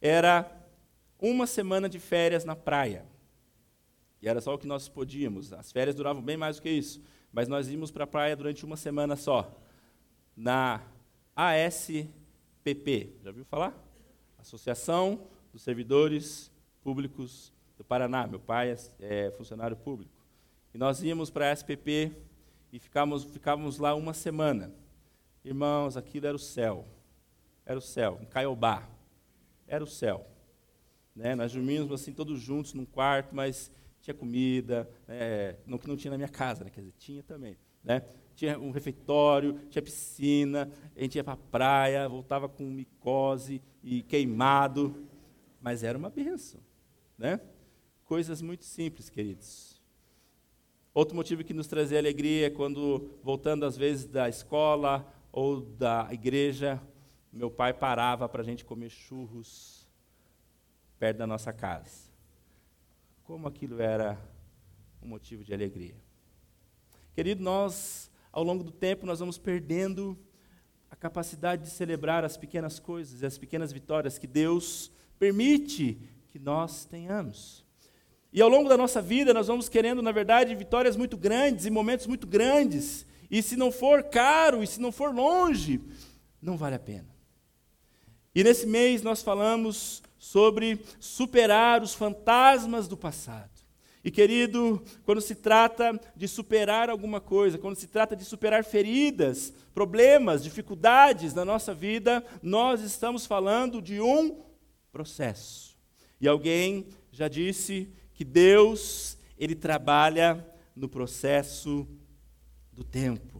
era 0.00 0.50
uma 1.18 1.46
semana 1.46 1.88
de 1.88 1.98
férias 1.98 2.44
na 2.44 2.54
praia. 2.54 3.04
E 4.20 4.28
era 4.28 4.40
só 4.40 4.54
o 4.54 4.58
que 4.58 4.66
nós 4.66 4.88
podíamos. 4.88 5.52
As 5.52 5.70
férias 5.70 5.94
duravam 5.94 6.22
bem 6.22 6.36
mais 6.36 6.56
do 6.56 6.62
que 6.62 6.70
isso. 6.70 7.00
Mas 7.32 7.48
nós 7.48 7.68
íamos 7.68 7.90
para 7.90 8.04
a 8.04 8.06
praia 8.06 8.36
durante 8.36 8.64
uma 8.64 8.76
semana 8.76 9.16
só. 9.16 9.60
Na 10.36 10.82
ASPP. 11.36 13.16
Já 13.22 13.30
viu 13.30 13.44
falar? 13.44 13.74
Associação 14.38 15.28
dos 15.52 15.62
Servidores 15.62 16.50
Públicos 16.82 17.52
do 17.76 17.84
Paraná. 17.84 18.26
Meu 18.26 18.40
pai 18.40 18.70
é, 18.70 18.76
é 19.00 19.30
funcionário 19.32 19.76
público. 19.76 20.12
E 20.74 20.78
nós 20.78 21.02
íamos 21.02 21.30
para 21.30 21.48
a 21.48 21.52
ASPP 21.52 22.12
e 22.72 22.78
ficávamos, 22.78 23.24
ficávamos 23.24 23.78
lá 23.78 23.94
uma 23.94 24.12
semana. 24.12 24.72
Irmãos, 25.44 25.96
aquilo 25.96 26.26
era 26.26 26.36
o 26.36 26.40
céu. 26.40 26.86
Era 27.64 27.78
o 27.78 27.82
céu. 27.82 28.18
Em 28.20 28.26
Caiobá. 28.26 28.88
Era 29.68 29.84
o 29.84 29.86
céu. 29.86 30.26
Né? 31.14 31.34
Nós 31.34 31.52
dormíamos 31.52 31.92
assim 31.92 32.12
todos 32.12 32.40
juntos 32.40 32.74
num 32.74 32.84
quarto, 32.84 33.34
mas 33.34 33.70
tinha 34.00 34.14
comida, 34.14 34.88
né? 35.06 35.56
não 35.66 35.78
que 35.78 35.86
não 35.86 35.96
tinha 35.96 36.10
na 36.10 36.16
minha 36.16 36.28
casa, 36.28 36.64
né? 36.64 36.70
quer 36.70 36.80
dizer, 36.80 36.94
tinha 36.98 37.22
também. 37.22 37.56
Né? 37.84 38.02
Tinha 38.34 38.58
um 38.58 38.70
refeitório, 38.70 39.58
tinha 39.68 39.82
piscina, 39.82 40.70
a 40.96 41.00
gente 41.00 41.16
ia 41.16 41.24
para 41.24 41.34
a 41.34 41.36
praia, 41.36 42.08
voltava 42.08 42.48
com 42.48 42.64
micose 42.64 43.60
e 43.82 44.02
queimado, 44.02 45.06
mas 45.60 45.82
era 45.82 45.98
uma 45.98 46.08
benção. 46.08 46.60
Né? 47.16 47.40
Coisas 48.04 48.40
muito 48.40 48.64
simples, 48.64 49.10
queridos. 49.10 49.82
Outro 50.94 51.14
motivo 51.14 51.44
que 51.44 51.52
nos 51.52 51.66
trazia 51.66 51.98
alegria 51.98 52.46
é 52.46 52.50
quando, 52.50 53.10
voltando 53.22 53.66
às 53.66 53.76
vezes 53.76 54.06
da 54.06 54.28
escola 54.28 55.06
ou 55.30 55.60
da 55.60 56.08
igreja, 56.10 56.80
meu 57.32 57.50
pai 57.50 57.72
parava 57.72 58.28
para 58.28 58.42
a 58.42 58.44
gente 58.44 58.64
comer 58.64 58.90
churros 58.90 59.86
perto 60.98 61.18
da 61.18 61.26
nossa 61.26 61.52
casa. 61.52 62.08
Como 63.24 63.46
aquilo 63.46 63.80
era 63.80 64.18
um 65.02 65.08
motivo 65.08 65.44
de 65.44 65.52
alegria. 65.52 65.96
Querido, 67.14 67.42
nós, 67.42 68.10
ao 68.32 68.42
longo 68.42 68.64
do 68.64 68.70
tempo, 68.70 69.04
nós 69.04 69.20
vamos 69.20 69.38
perdendo 69.38 70.18
a 70.90 70.96
capacidade 70.96 71.64
de 71.64 71.70
celebrar 71.70 72.24
as 72.24 72.36
pequenas 72.36 72.78
coisas 72.78 73.22
e 73.22 73.26
as 73.26 73.36
pequenas 73.36 73.72
vitórias 73.72 74.18
que 74.18 74.26
Deus 74.26 74.90
permite 75.18 75.98
que 76.30 76.38
nós 76.38 76.84
tenhamos. 76.84 77.64
E 78.32 78.40
ao 78.40 78.48
longo 78.48 78.68
da 78.68 78.76
nossa 78.76 79.00
vida, 79.00 79.32
nós 79.34 79.46
vamos 79.46 79.68
querendo, 79.68 80.02
na 80.02 80.12
verdade, 80.12 80.54
vitórias 80.54 80.96
muito 80.96 81.16
grandes 81.16 81.66
e 81.66 81.70
momentos 81.70 82.06
muito 82.06 82.26
grandes. 82.26 83.06
E 83.30 83.42
se 83.42 83.56
não 83.56 83.70
for 83.70 84.04
caro, 84.04 84.62
e 84.62 84.66
se 84.66 84.80
não 84.80 84.92
for 84.92 85.14
longe, 85.14 85.80
não 86.40 86.56
vale 86.56 86.76
a 86.76 86.78
pena. 86.78 87.17
E 88.38 88.44
nesse 88.44 88.68
mês 88.68 89.02
nós 89.02 89.20
falamos 89.20 90.00
sobre 90.16 90.78
superar 91.00 91.82
os 91.82 91.92
fantasmas 91.92 92.86
do 92.86 92.96
passado. 92.96 93.50
E 94.04 94.12
querido, 94.12 94.80
quando 95.04 95.20
se 95.20 95.34
trata 95.34 96.00
de 96.14 96.28
superar 96.28 96.88
alguma 96.88 97.20
coisa, 97.20 97.58
quando 97.58 97.74
se 97.74 97.88
trata 97.88 98.14
de 98.14 98.24
superar 98.24 98.62
feridas, 98.62 99.52
problemas, 99.74 100.44
dificuldades 100.44 101.34
na 101.34 101.44
nossa 101.44 101.74
vida, 101.74 102.24
nós 102.40 102.80
estamos 102.80 103.26
falando 103.26 103.82
de 103.82 104.00
um 104.00 104.40
processo. 104.92 105.76
E 106.20 106.28
alguém 106.28 106.86
já 107.10 107.26
disse 107.26 107.92
que 108.14 108.24
Deus, 108.24 109.18
ele 109.36 109.56
trabalha 109.56 110.46
no 110.76 110.88
processo 110.88 111.88
do 112.72 112.84
tempo. 112.84 113.37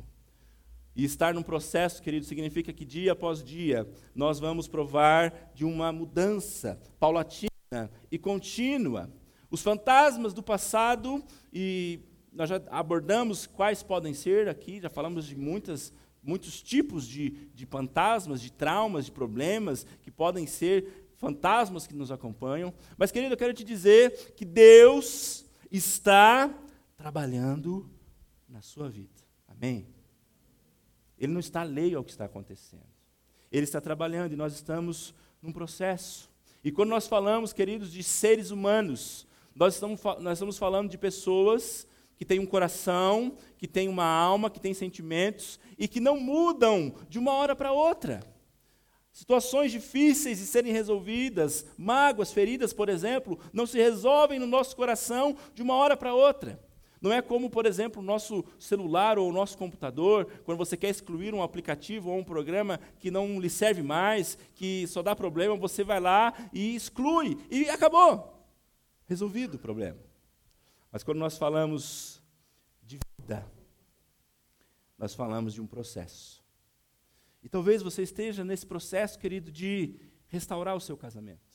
E 0.99 1.05
estar 1.05 1.33
num 1.33 1.45
processo, 1.45 2.03
querido, 2.03 2.27
significa 2.27 2.73
que 2.73 2.85
dia 2.85 3.13
após 3.13 3.41
dia 3.41 3.89
nós 4.17 4.41
vamos 4.41 4.67
provar 4.67 5.53
de 5.55 5.65
uma 5.65 5.93
mudança 5.93 6.77
paulatina 6.99 7.49
e 8.11 8.19
contínua. 8.19 9.09
Os 9.49 9.63
fantasmas 9.63 10.35
do 10.35 10.43
passado, 10.43 11.23
e 11.53 12.01
nós 12.33 12.49
já 12.49 12.61
abordamos 12.69 13.47
quais 13.47 13.81
podem 13.81 14.13
ser 14.13 14.49
aqui, 14.49 14.81
já 14.81 14.91
falamos 14.91 15.25
de 15.27 15.37
muitas, 15.37 15.93
muitos 16.21 16.61
tipos 16.61 17.07
de, 17.07 17.31
de 17.55 17.65
fantasmas, 17.65 18.43
de 18.43 18.51
traumas, 18.51 19.05
de 19.05 19.13
problemas 19.13 19.87
que 20.03 20.11
podem 20.11 20.49
ser 20.49 21.13
fantasmas 21.17 21.87
que 21.87 21.95
nos 21.95 22.11
acompanham. 22.11 22.75
Mas, 22.97 23.13
querido, 23.13 23.35
eu 23.35 23.39
quero 23.39 23.55
te 23.55 23.63
dizer 23.63 24.35
que 24.35 24.45
Deus 24.45 25.47
está 25.71 26.53
trabalhando 26.97 27.89
na 28.49 28.61
sua 28.61 28.89
vida. 28.89 29.15
Amém? 29.47 29.87
Ele 31.19 31.33
não 31.33 31.41
está 31.41 31.63
alheio 31.63 31.99
ao 31.99 32.05
que 32.05 32.11
está 32.11 32.25
acontecendo. 32.25 32.87
Ele 33.51 33.65
está 33.65 33.81
trabalhando 33.81 34.33
e 34.33 34.37
nós 34.37 34.55
estamos 34.55 35.15
num 35.43 35.53
processo. 35.53 36.31
E 36.63 36.71
quando 36.71 36.91
nós 36.91 37.07
falamos, 37.07 37.53
queridos, 37.53 37.93
de 37.93 38.03
seres 38.03 38.51
humanos, 38.51 39.27
nós 39.55 39.75
estamos, 39.75 40.01
nós 40.21 40.39
estamos 40.39 40.59
falando 40.59 40.91
de 40.91 40.99
pessoas 40.99 41.87
que 42.17 42.25
têm 42.25 42.41
um 42.41 42.47
coração, 42.47 43.37
que 43.57 43.69
têm 43.69 43.89
uma 43.89 44.05
alma, 44.05 44.51
que 44.51 44.61
têm 44.61 44.75
sentimentos 44.75 45.59
e 45.79 45.87
que 45.87 46.01
não 46.01 46.19
mudam 46.19 46.95
de 47.09 47.19
uma 47.19 47.33
hora 47.33 47.55
para 47.55 47.73
outra. 47.73 48.21
Situações 49.13 49.73
difíceis 49.73 50.39
de 50.39 50.47
serem 50.47 50.73
resolvidas, 50.73 51.67
mágoas, 51.77 52.33
feridas, 52.33 52.73
por 52.73 52.89
exemplo, 52.89 53.39
não 53.53 53.67
se 53.67 53.79
resolvem 53.79 54.39
no 54.39 54.47
nosso 54.47 54.77
coração 54.77 55.37
de 55.55 55.63
uma 55.63 55.75
hora 55.75 55.97
para 55.97 56.15
outra. 56.15 56.61
Não 57.01 57.13
é 57.13 57.23
como, 57.23 57.49
por 57.49 57.67
exemplo, 57.67 58.03
o 58.03 58.05
nosso 58.05 58.45
celular 58.59 59.19
ou 59.19 59.29
o 59.29 59.33
nosso 59.33 59.57
computador, 59.57 60.27
quando 60.45 60.59
você 60.59 60.77
quer 60.77 60.89
excluir 60.89 61.35
um 61.35 61.43
aplicativo 61.43 62.11
ou 62.11 62.19
um 62.19 62.25
programa 62.25 62.81
que 62.99 63.11
não 63.11 63.41
lhe 63.41 63.49
serve 63.49 63.83
mais, 63.83 64.37
que 64.55 64.87
só 64.87 65.03
dá 65.03 65.15
problema, 65.15 65.57
você 65.57 65.85
vai 65.85 66.01
lá 66.01 66.33
e 66.53 66.75
exclui 66.75 67.39
e 67.51 67.69
acabou. 67.71 68.35
Resolvido 69.07 69.55
o 69.55 69.59
problema. 69.59 69.99
Mas 70.91 71.03
quando 71.03 71.19
nós 71.19 71.39
falamos 71.39 72.23
de 72.83 72.99
vida, 73.19 73.47
nós 74.99 75.15
falamos 75.15 75.55
de 75.55 75.61
um 75.61 75.67
processo. 75.67 76.43
E 77.43 77.49
talvez 77.49 77.83
você 77.83 78.03
esteja 78.03 78.45
nesse 78.45 78.67
processo, 78.67 79.19
querido, 79.19 79.53
de 79.53 79.95
restaurar 80.27 80.75
o 80.75 80.81
seu 80.81 80.97
casamento. 80.97 81.49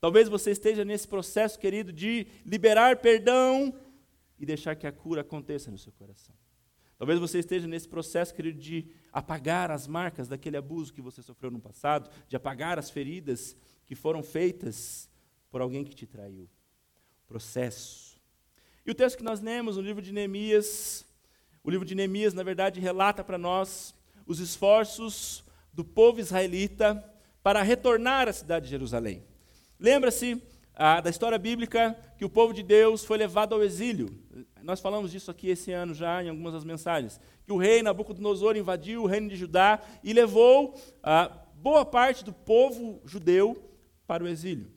Talvez 0.00 0.28
você 0.28 0.52
esteja 0.52 0.84
nesse 0.84 1.06
processo, 1.06 1.58
querido, 1.58 1.92
de 1.92 2.26
liberar 2.44 2.96
perdão 2.96 3.74
e 4.40 4.46
deixar 4.46 4.74
que 4.74 4.86
a 4.86 4.92
cura 4.92 5.20
aconteça 5.20 5.70
no 5.70 5.78
seu 5.78 5.92
coração. 5.92 6.34
Talvez 6.98 7.18
você 7.18 7.38
esteja 7.38 7.66
nesse 7.66 7.88
processo, 7.88 8.34
querido, 8.34 8.58
de 8.58 8.86
apagar 9.12 9.70
as 9.70 9.86
marcas 9.86 10.28
daquele 10.28 10.56
abuso 10.56 10.92
que 10.92 11.00
você 11.00 11.22
sofreu 11.22 11.50
no 11.50 11.60
passado, 11.60 12.10
de 12.26 12.36
apagar 12.36 12.78
as 12.78 12.90
feridas 12.90 13.56
que 13.86 13.94
foram 13.94 14.22
feitas 14.22 15.08
por 15.50 15.60
alguém 15.60 15.84
que 15.84 15.94
te 15.94 16.06
traiu. 16.06 16.48
Processo. 17.26 18.20
E 18.84 18.90
o 18.90 18.94
texto 18.94 19.18
que 19.18 19.24
nós 19.24 19.40
lemos 19.40 19.76
no 19.76 19.82
livro 19.82 20.02
de 20.02 20.12
Neemias, 20.12 21.06
o 21.62 21.70
livro 21.70 21.86
de 21.86 21.94
Neemias, 21.94 22.34
na 22.34 22.42
verdade, 22.42 22.80
relata 22.80 23.22
para 23.22 23.38
nós 23.38 23.94
os 24.26 24.38
esforços 24.38 25.44
do 25.72 25.84
povo 25.84 26.20
israelita 26.20 27.02
para 27.42 27.62
retornar 27.62 28.28
à 28.28 28.32
cidade 28.32 28.66
de 28.66 28.70
Jerusalém. 28.70 29.22
Lembra-se 29.78 30.42
ah, 30.74 31.00
da 31.00 31.10
história 31.10 31.38
bíblica 31.38 31.96
que 32.16 32.24
o 32.24 32.30
povo 32.30 32.52
de 32.52 32.62
Deus 32.62 33.04
foi 33.04 33.18
levado 33.18 33.54
ao 33.54 33.62
exílio. 33.62 34.08
Nós 34.62 34.80
falamos 34.80 35.10
disso 35.10 35.30
aqui 35.30 35.48
esse 35.48 35.72
ano 35.72 35.94
já 35.94 36.22
em 36.22 36.28
algumas 36.28 36.52
das 36.52 36.64
mensagens. 36.64 37.20
Que 37.44 37.52
o 37.52 37.56
rei 37.56 37.82
Nabucodonosor 37.82 38.56
invadiu 38.56 39.02
o 39.02 39.06
reino 39.06 39.28
de 39.28 39.36
Judá 39.36 39.80
e 40.02 40.12
levou 40.12 40.74
ah, 41.02 41.30
boa 41.54 41.84
parte 41.84 42.24
do 42.24 42.32
povo 42.32 43.00
judeu 43.04 43.56
para 44.06 44.24
o 44.24 44.28
exílio. 44.28 44.70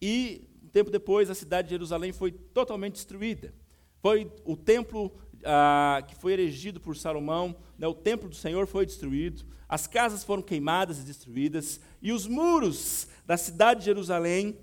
E 0.00 0.48
um 0.62 0.68
tempo 0.68 0.90
depois 0.90 1.30
a 1.30 1.34
cidade 1.34 1.68
de 1.68 1.74
Jerusalém 1.74 2.12
foi 2.12 2.32
totalmente 2.32 2.94
destruída. 2.94 3.54
Foi 4.00 4.30
o 4.44 4.56
templo 4.56 5.12
ah, 5.44 6.02
que 6.06 6.14
foi 6.14 6.32
erigido 6.32 6.80
por 6.80 6.96
Salomão, 6.96 7.56
né, 7.78 7.86
o 7.86 7.94
templo 7.94 8.28
do 8.28 8.34
Senhor 8.34 8.66
foi 8.66 8.86
destruído, 8.86 9.44
as 9.68 9.86
casas 9.86 10.22
foram 10.22 10.42
queimadas 10.42 10.98
e 10.98 11.02
destruídas, 11.02 11.80
e 12.00 12.12
os 12.12 12.26
muros 12.26 13.08
da 13.24 13.36
cidade 13.36 13.80
de 13.80 13.86
Jerusalém 13.86 14.58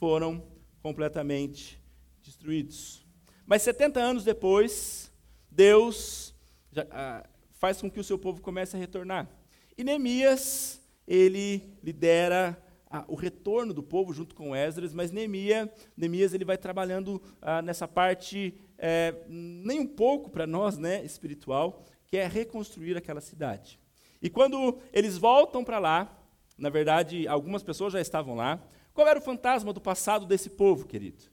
foram 0.00 0.42
completamente 0.82 1.78
destruídos. 2.22 3.06
Mas 3.46 3.60
70 3.60 4.00
anos 4.00 4.24
depois, 4.24 5.12
Deus 5.50 6.34
já, 6.72 6.86
ah, 6.90 7.28
faz 7.52 7.82
com 7.82 7.90
que 7.90 8.00
o 8.00 8.04
seu 8.04 8.18
povo 8.18 8.40
comece 8.40 8.74
a 8.74 8.78
retornar. 8.78 9.28
E 9.76 9.84
Neemias, 9.84 10.80
ele 11.06 11.76
lidera 11.82 12.58
ah, 12.90 13.04
o 13.08 13.14
retorno 13.14 13.74
do 13.74 13.82
povo 13.82 14.14
junto 14.14 14.34
com 14.34 14.56
Esdras, 14.56 14.94
mas 14.94 15.12
Neemias, 15.12 16.32
ele 16.32 16.46
vai 16.46 16.56
trabalhando 16.56 17.20
ah, 17.42 17.60
nessa 17.60 17.86
parte 17.86 18.54
é, 18.78 19.14
nem 19.28 19.80
um 19.80 19.86
pouco 19.86 20.30
para 20.30 20.46
nós, 20.46 20.78
né, 20.78 21.04
espiritual, 21.04 21.84
que 22.06 22.16
é 22.16 22.26
reconstruir 22.26 22.96
aquela 22.96 23.20
cidade. 23.20 23.78
E 24.22 24.30
quando 24.30 24.78
eles 24.94 25.18
voltam 25.18 25.62
para 25.62 25.78
lá, 25.78 26.16
na 26.56 26.70
verdade, 26.70 27.28
algumas 27.28 27.62
pessoas 27.62 27.92
já 27.92 28.00
estavam 28.00 28.34
lá, 28.34 28.62
qual 28.92 29.08
era 29.08 29.18
o 29.18 29.22
fantasma 29.22 29.72
do 29.72 29.80
passado 29.80 30.26
desse 30.26 30.50
povo, 30.50 30.86
querido? 30.86 31.24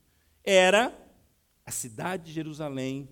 Era 0.44 0.94
a 1.66 1.72
cidade 1.72 2.26
de 2.26 2.32
Jerusalém, 2.32 3.10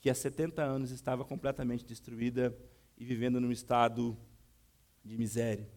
que 0.00 0.08
há 0.08 0.14
70 0.14 0.62
anos 0.62 0.90
estava 0.90 1.24
completamente 1.24 1.84
destruída 1.84 2.56
e 2.96 3.04
vivendo 3.04 3.40
num 3.40 3.50
estado 3.50 4.16
de 5.04 5.16
miséria. 5.16 5.68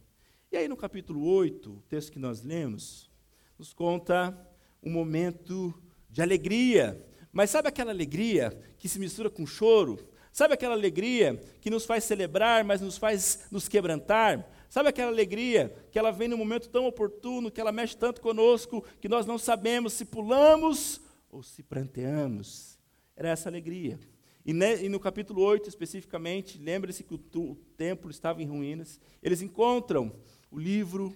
E 0.52 0.58
aí, 0.58 0.68
no 0.68 0.76
capítulo 0.76 1.24
8, 1.26 1.72
o 1.72 1.82
texto 1.84 2.12
que 2.12 2.20
nós 2.20 2.44
lemos, 2.44 3.10
nos 3.58 3.74
conta 3.74 4.38
um 4.84 4.92
momento 4.92 5.74
de 6.10 6.22
alegria. 6.22 7.02
Mas 7.32 7.50
sabe 7.50 7.70
aquela 7.70 7.92
alegria 7.92 8.52
que 8.78 8.90
se 8.90 9.00
mistura 9.00 9.30
com 9.30 9.46
choro? 9.46 10.10
Sabe 10.32 10.54
aquela 10.54 10.76
alegria 10.76 11.42
que 11.60 11.70
nos 11.70 11.86
faz 11.86 12.06
celebrar, 12.06 12.64
mas 12.64 12.80
nos 12.80 12.98
faz 12.98 13.48
nos 13.52 13.68
quebrantar? 13.68 14.48
Sabe 14.70 14.88
aquela 14.88 15.12
alegria 15.12 15.76
que 15.92 16.00
ela 16.00 16.12
vem 16.12 16.30
num 16.30 16.38
momento 16.38 16.70
tão 16.70 16.86
oportuno, 16.86 17.52
que 17.52 17.60
ela 17.60 17.74
mexe 17.74 17.98
tanto 17.98 18.22
conosco, 18.22 18.86
que 19.02 19.10
nós 19.10 19.26
não 19.26 19.38
sabemos 19.38 19.92
se 19.92 20.06
pulamos 20.06 21.02
ou 21.30 21.44
se 21.44 21.62
pranteamos? 21.62 22.80
Era 23.16 23.30
essa 23.30 23.50
alegria. 23.50 24.00
E, 24.46 24.54
ne, 24.54 24.86
e 24.86 24.90
no 24.90 25.00
capítulo 25.00 25.42
8, 25.42 25.68
especificamente, 25.68 26.58
lembre-se 26.58 27.04
que 27.04 27.14
o, 27.14 27.20
o 27.36 27.56
templo 27.78 28.10
estava 28.10 28.42
em 28.42 28.46
ruínas. 28.46 29.00
Eles 29.22 29.42
encontram 29.42 30.16
o 30.50 30.58
livro, 30.58 31.14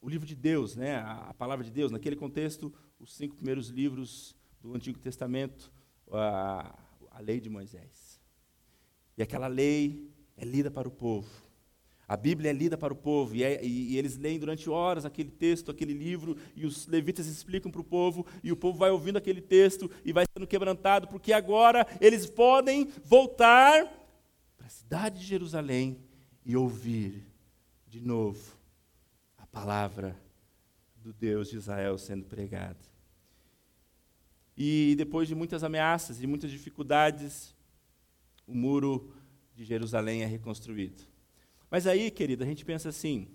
o 0.00 0.08
livro 0.08 0.26
de 0.26 0.36
Deus, 0.36 0.76
né, 0.76 0.96
a, 0.96 1.30
a 1.30 1.34
palavra 1.34 1.64
de 1.64 1.70
Deus. 1.70 1.90
Naquele 1.90 2.16
contexto, 2.16 2.72
os 3.00 3.14
cinco 3.14 3.34
primeiros 3.34 3.68
livros 3.68 4.36
do 4.60 4.74
Antigo 4.76 4.98
Testamento, 4.98 5.72
a, 6.10 6.78
a 7.10 7.20
lei 7.20 7.40
de 7.40 7.48
Moisés. 7.48 8.11
E 9.16 9.22
aquela 9.22 9.46
lei 9.46 10.10
é 10.36 10.44
lida 10.44 10.70
para 10.70 10.88
o 10.88 10.90
povo. 10.90 11.28
A 12.12 12.16
Bíblia 12.16 12.50
é 12.50 12.52
lida 12.52 12.76
para 12.76 12.92
o 12.92 12.96
povo, 12.96 13.34
e, 13.34 13.42
é, 13.42 13.64
e, 13.64 13.92
e, 13.92 13.98
eles 13.98 14.18
leem 14.18 14.38
durante 14.38 14.68
horas 14.68 15.06
aquele 15.06 15.30
texto, 15.30 15.70
aquele 15.70 15.94
livro, 15.94 16.36
e 16.54 16.66
os 16.66 16.86
levitas 16.86 17.26
explicam 17.26 17.70
para 17.70 17.80
o 17.80 17.84
povo, 17.84 18.26
e 18.42 18.52
o 18.52 18.56
povo 18.56 18.76
vai 18.76 18.90
ouvindo 18.90 19.16
aquele 19.16 19.40
texto 19.40 19.90
e 20.04 20.12
vai 20.12 20.26
sendo 20.36 20.46
quebrantado, 20.46 21.08
porque 21.08 21.32
agora 21.32 21.86
eles 22.00 22.28
podem 22.28 22.86
voltar 23.02 23.86
para 24.58 24.66
a 24.66 24.70
cidade 24.70 25.20
de 25.20 25.26
Jerusalém 25.26 25.96
e 26.44 26.54
ouvir 26.54 27.24
de 27.88 28.00
novo 28.00 28.58
a 29.38 29.46
palavra 29.46 30.14
do 30.96 31.12
Deus 31.12 31.48
de 31.48 31.56
Israel 31.56 31.96
sendo 31.96 32.26
pregada. 32.26 32.92
E 34.56 34.94
depois 34.98 35.26
de 35.26 35.34
muitas 35.34 35.64
ameaças 35.64 36.22
e 36.22 36.26
muitas 36.26 36.50
dificuldades, 36.50 37.54
o 38.52 38.54
muro 38.54 39.10
de 39.54 39.64
Jerusalém 39.64 40.22
é 40.22 40.26
reconstruído. 40.26 41.02
Mas 41.70 41.86
aí, 41.86 42.10
querido, 42.10 42.44
a 42.44 42.46
gente 42.46 42.64
pensa 42.64 42.90
assim: 42.90 43.28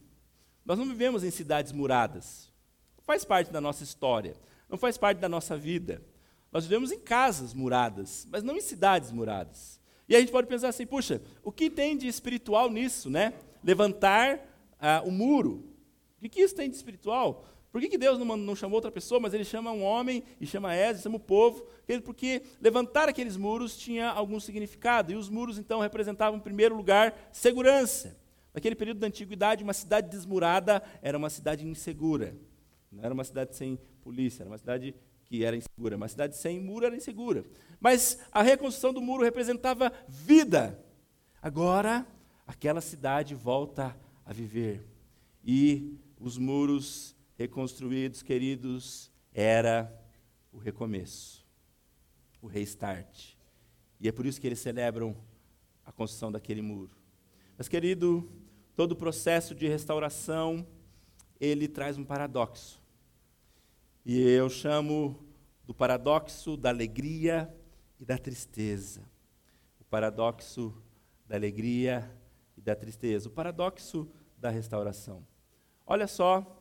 nós 0.63 0.77
não 0.77 0.85
vivemos 0.85 1.23
em 1.23 1.31
cidades 1.31 1.71
muradas. 1.71 2.51
Não 2.95 3.03
faz 3.03 3.25
parte 3.25 3.51
da 3.51 3.59
nossa 3.59 3.83
história, 3.83 4.35
não 4.69 4.77
faz 4.77 4.97
parte 4.97 5.17
da 5.17 5.27
nossa 5.27 5.57
vida. 5.57 6.03
Nós 6.51 6.65
vivemos 6.65 6.91
em 6.91 6.99
casas 6.99 7.53
muradas, 7.53 8.27
mas 8.29 8.43
não 8.43 8.55
em 8.55 8.61
cidades 8.61 9.11
muradas. 9.11 9.79
E 10.07 10.15
a 10.15 10.19
gente 10.19 10.31
pode 10.31 10.47
pensar 10.47 10.69
assim: 10.69 10.85
puxa, 10.85 11.21
o 11.43 11.51
que 11.51 11.69
tem 11.69 11.97
de 11.97 12.07
espiritual 12.07 12.69
nisso, 12.69 13.09
né? 13.09 13.33
Levantar 13.63 14.39
ah, 14.79 15.01
o 15.03 15.11
muro. 15.11 15.73
O 16.17 16.21
que, 16.21 16.29
que 16.29 16.41
isso 16.41 16.55
tem 16.55 16.69
de 16.69 16.75
espiritual? 16.75 17.45
Por 17.77 17.81
que, 17.81 17.89
que 17.89 17.97
Deus 17.99 18.17
não, 18.17 18.35
não, 18.35 18.55
chamou 18.55 18.77
outra 18.77 18.89
pessoa, 18.89 19.19
mas 19.19 19.35
ele 19.35 19.43
chama 19.45 19.71
um 19.71 19.83
homem 19.83 20.23
e 20.41 20.47
chama 20.47 20.75
Esdras, 20.75 21.03
chama 21.03 21.17
o 21.17 21.19
povo? 21.19 21.63
Porque 22.03 22.41
levantar 22.59 23.07
aqueles 23.07 23.37
muros 23.37 23.77
tinha 23.77 24.09
algum 24.09 24.39
significado. 24.39 25.11
E 25.11 25.15
os 25.15 25.29
muros, 25.29 25.59
então, 25.59 25.79
representavam, 25.79 26.39
em 26.39 26.41
primeiro 26.41 26.75
lugar, 26.75 27.29
segurança. 27.31 28.17
Naquele 28.51 28.73
período 28.73 28.97
da 28.97 29.05
antiguidade, 29.05 29.63
uma 29.63 29.73
cidade 29.73 30.09
desmurada 30.09 30.81
era 31.03 31.15
uma 31.15 31.29
cidade 31.29 31.67
insegura. 31.67 32.35
Não 32.91 33.03
era 33.03 33.13
uma 33.13 33.23
cidade 33.23 33.55
sem 33.55 33.77
polícia, 34.01 34.41
era 34.41 34.49
uma 34.49 34.57
cidade 34.57 34.95
que 35.25 35.43
era 35.43 35.55
insegura. 35.55 35.97
Uma 35.97 36.07
cidade 36.07 36.35
sem 36.35 36.59
muro 36.59 36.83
era 36.83 36.95
insegura. 36.95 37.45
Mas 37.79 38.17
a 38.31 38.41
reconstrução 38.41 38.91
do 38.91 39.01
muro 39.01 39.23
representava 39.23 39.93
vida. 40.07 40.83
Agora, 41.39 42.07
aquela 42.47 42.81
cidade 42.81 43.35
volta 43.35 43.95
a 44.25 44.33
viver. 44.33 44.83
E 45.45 45.95
os 46.19 46.39
muros 46.39 47.15
reconstruídos, 47.37 48.23
queridos, 48.23 49.11
era 49.33 49.93
o 50.51 50.57
recomeço, 50.57 51.45
o 52.41 52.47
restart. 52.47 53.35
E 53.99 54.07
é 54.07 54.11
por 54.11 54.25
isso 54.25 54.41
que 54.41 54.47
eles 54.47 54.59
celebram 54.59 55.15
a 55.85 55.91
construção 55.91 56.31
daquele 56.31 56.61
muro. 56.61 56.95
Mas, 57.57 57.67
querido, 57.67 58.29
todo 58.75 58.93
o 58.93 58.95
processo 58.95 59.53
de 59.53 59.67
restauração, 59.67 60.67
ele 61.39 61.67
traz 61.67 61.97
um 61.97 62.03
paradoxo. 62.03 62.81
E 64.05 64.19
eu 64.19 64.49
chamo 64.49 65.23
do 65.65 65.73
paradoxo 65.73 66.57
da 66.57 66.69
alegria 66.69 67.53
e 67.99 68.05
da 68.05 68.17
tristeza. 68.17 69.01
O 69.79 69.85
paradoxo 69.85 70.73
da 71.27 71.35
alegria 71.35 72.09
e 72.55 72.61
da 72.61 72.75
tristeza. 72.75 73.27
O 73.27 73.31
paradoxo 73.31 74.07
da 74.37 74.49
restauração. 74.49 75.25
Olha 75.85 76.07
só 76.07 76.56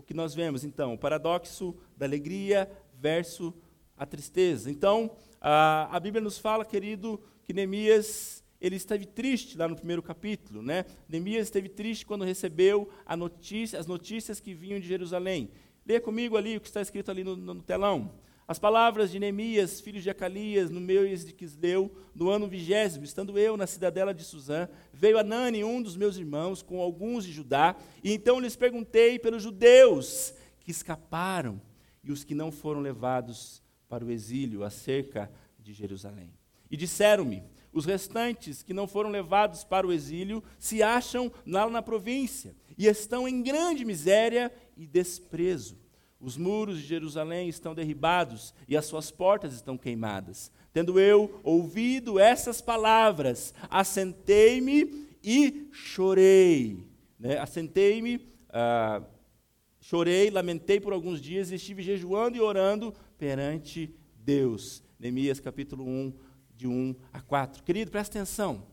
o 0.00 0.02
que 0.02 0.14
nós 0.14 0.34
vemos, 0.34 0.64
então, 0.64 0.94
o 0.94 0.98
paradoxo 0.98 1.76
da 1.96 2.06
alegria 2.06 2.70
versus 2.98 3.52
a 3.96 4.06
tristeza. 4.06 4.70
Então, 4.70 5.10
a, 5.40 5.94
a 5.94 6.00
Bíblia 6.00 6.22
nos 6.22 6.38
fala, 6.38 6.64
querido, 6.64 7.20
que 7.44 7.52
Neemias 7.52 8.42
ele 8.60 8.76
esteve 8.76 9.06
triste 9.06 9.56
lá 9.56 9.68
no 9.68 9.76
primeiro 9.76 10.02
capítulo, 10.02 10.62
né? 10.62 10.84
Neemias 11.08 11.46
esteve 11.46 11.68
triste 11.68 12.04
quando 12.04 12.24
recebeu 12.24 12.90
notícia, 13.16 13.78
as 13.78 13.86
notícias 13.86 14.40
que 14.40 14.54
vinham 14.54 14.80
de 14.80 14.86
Jerusalém. 14.86 15.50
Leia 15.86 16.00
comigo 16.00 16.36
ali 16.36 16.56
o 16.56 16.60
que 16.60 16.68
está 16.68 16.80
escrito 16.80 17.10
ali 17.10 17.24
no, 17.24 17.36
no 17.36 17.62
telão. 17.62 18.12
As 18.50 18.58
palavras 18.58 19.12
de 19.12 19.20
Neemias, 19.20 19.80
filho 19.80 20.02
de 20.02 20.10
Acalias, 20.10 20.70
no 20.70 20.80
mês 20.80 21.24
de 21.24 21.32
Quisleu, 21.32 21.88
no 22.12 22.28
ano 22.28 22.48
vigésimo, 22.48 23.04
estando 23.04 23.38
eu 23.38 23.56
na 23.56 23.64
cidadela 23.64 24.12
de 24.12 24.24
Suzã, 24.24 24.68
veio 24.92 25.20
Anani, 25.20 25.62
um 25.62 25.80
dos 25.80 25.96
meus 25.96 26.16
irmãos, 26.16 26.60
com 26.60 26.80
alguns 26.80 27.24
de 27.24 27.30
Judá, 27.30 27.76
e 28.02 28.12
então 28.12 28.40
lhes 28.40 28.56
perguntei 28.56 29.20
pelos 29.20 29.44
judeus 29.44 30.34
que 30.58 30.72
escaparam 30.72 31.62
e 32.02 32.10
os 32.10 32.24
que 32.24 32.34
não 32.34 32.50
foram 32.50 32.80
levados 32.80 33.62
para 33.88 34.04
o 34.04 34.10
exílio 34.10 34.64
acerca 34.64 35.30
de 35.56 35.72
Jerusalém. 35.72 36.34
E 36.68 36.76
disseram-me: 36.76 37.44
os 37.72 37.86
restantes 37.86 38.64
que 38.64 38.74
não 38.74 38.88
foram 38.88 39.10
levados 39.10 39.62
para 39.62 39.86
o 39.86 39.92
exílio 39.92 40.42
se 40.58 40.82
acham 40.82 41.30
lá 41.46 41.70
na 41.70 41.82
província 41.82 42.56
e 42.76 42.88
estão 42.88 43.28
em 43.28 43.44
grande 43.44 43.84
miséria 43.84 44.52
e 44.76 44.88
desprezo. 44.88 45.78
Os 46.20 46.36
muros 46.36 46.78
de 46.78 46.86
Jerusalém 46.86 47.48
estão 47.48 47.74
derribados 47.74 48.52
e 48.68 48.76
as 48.76 48.84
suas 48.84 49.10
portas 49.10 49.54
estão 49.54 49.78
queimadas. 49.78 50.52
Tendo 50.70 51.00
eu 51.00 51.40
ouvido 51.42 52.18
essas 52.18 52.60
palavras, 52.60 53.54
assentei-me 53.70 55.08
e 55.24 55.68
chorei. 55.72 56.86
Né? 57.18 57.38
Assentei-me, 57.38 58.28
ah, 58.50 59.02
chorei, 59.80 60.30
lamentei 60.30 60.78
por 60.78 60.92
alguns 60.92 61.22
dias 61.22 61.50
e 61.50 61.54
estive 61.54 61.82
jejuando 61.82 62.36
e 62.36 62.40
orando 62.40 62.94
perante 63.16 63.94
Deus. 64.14 64.82
Neemias 64.98 65.40
capítulo 65.40 65.86
1, 65.86 66.12
de 66.54 66.68
1 66.68 66.94
a 67.14 67.22
4. 67.22 67.62
Querido, 67.62 67.90
presta 67.90 68.18
atenção. 68.18 68.66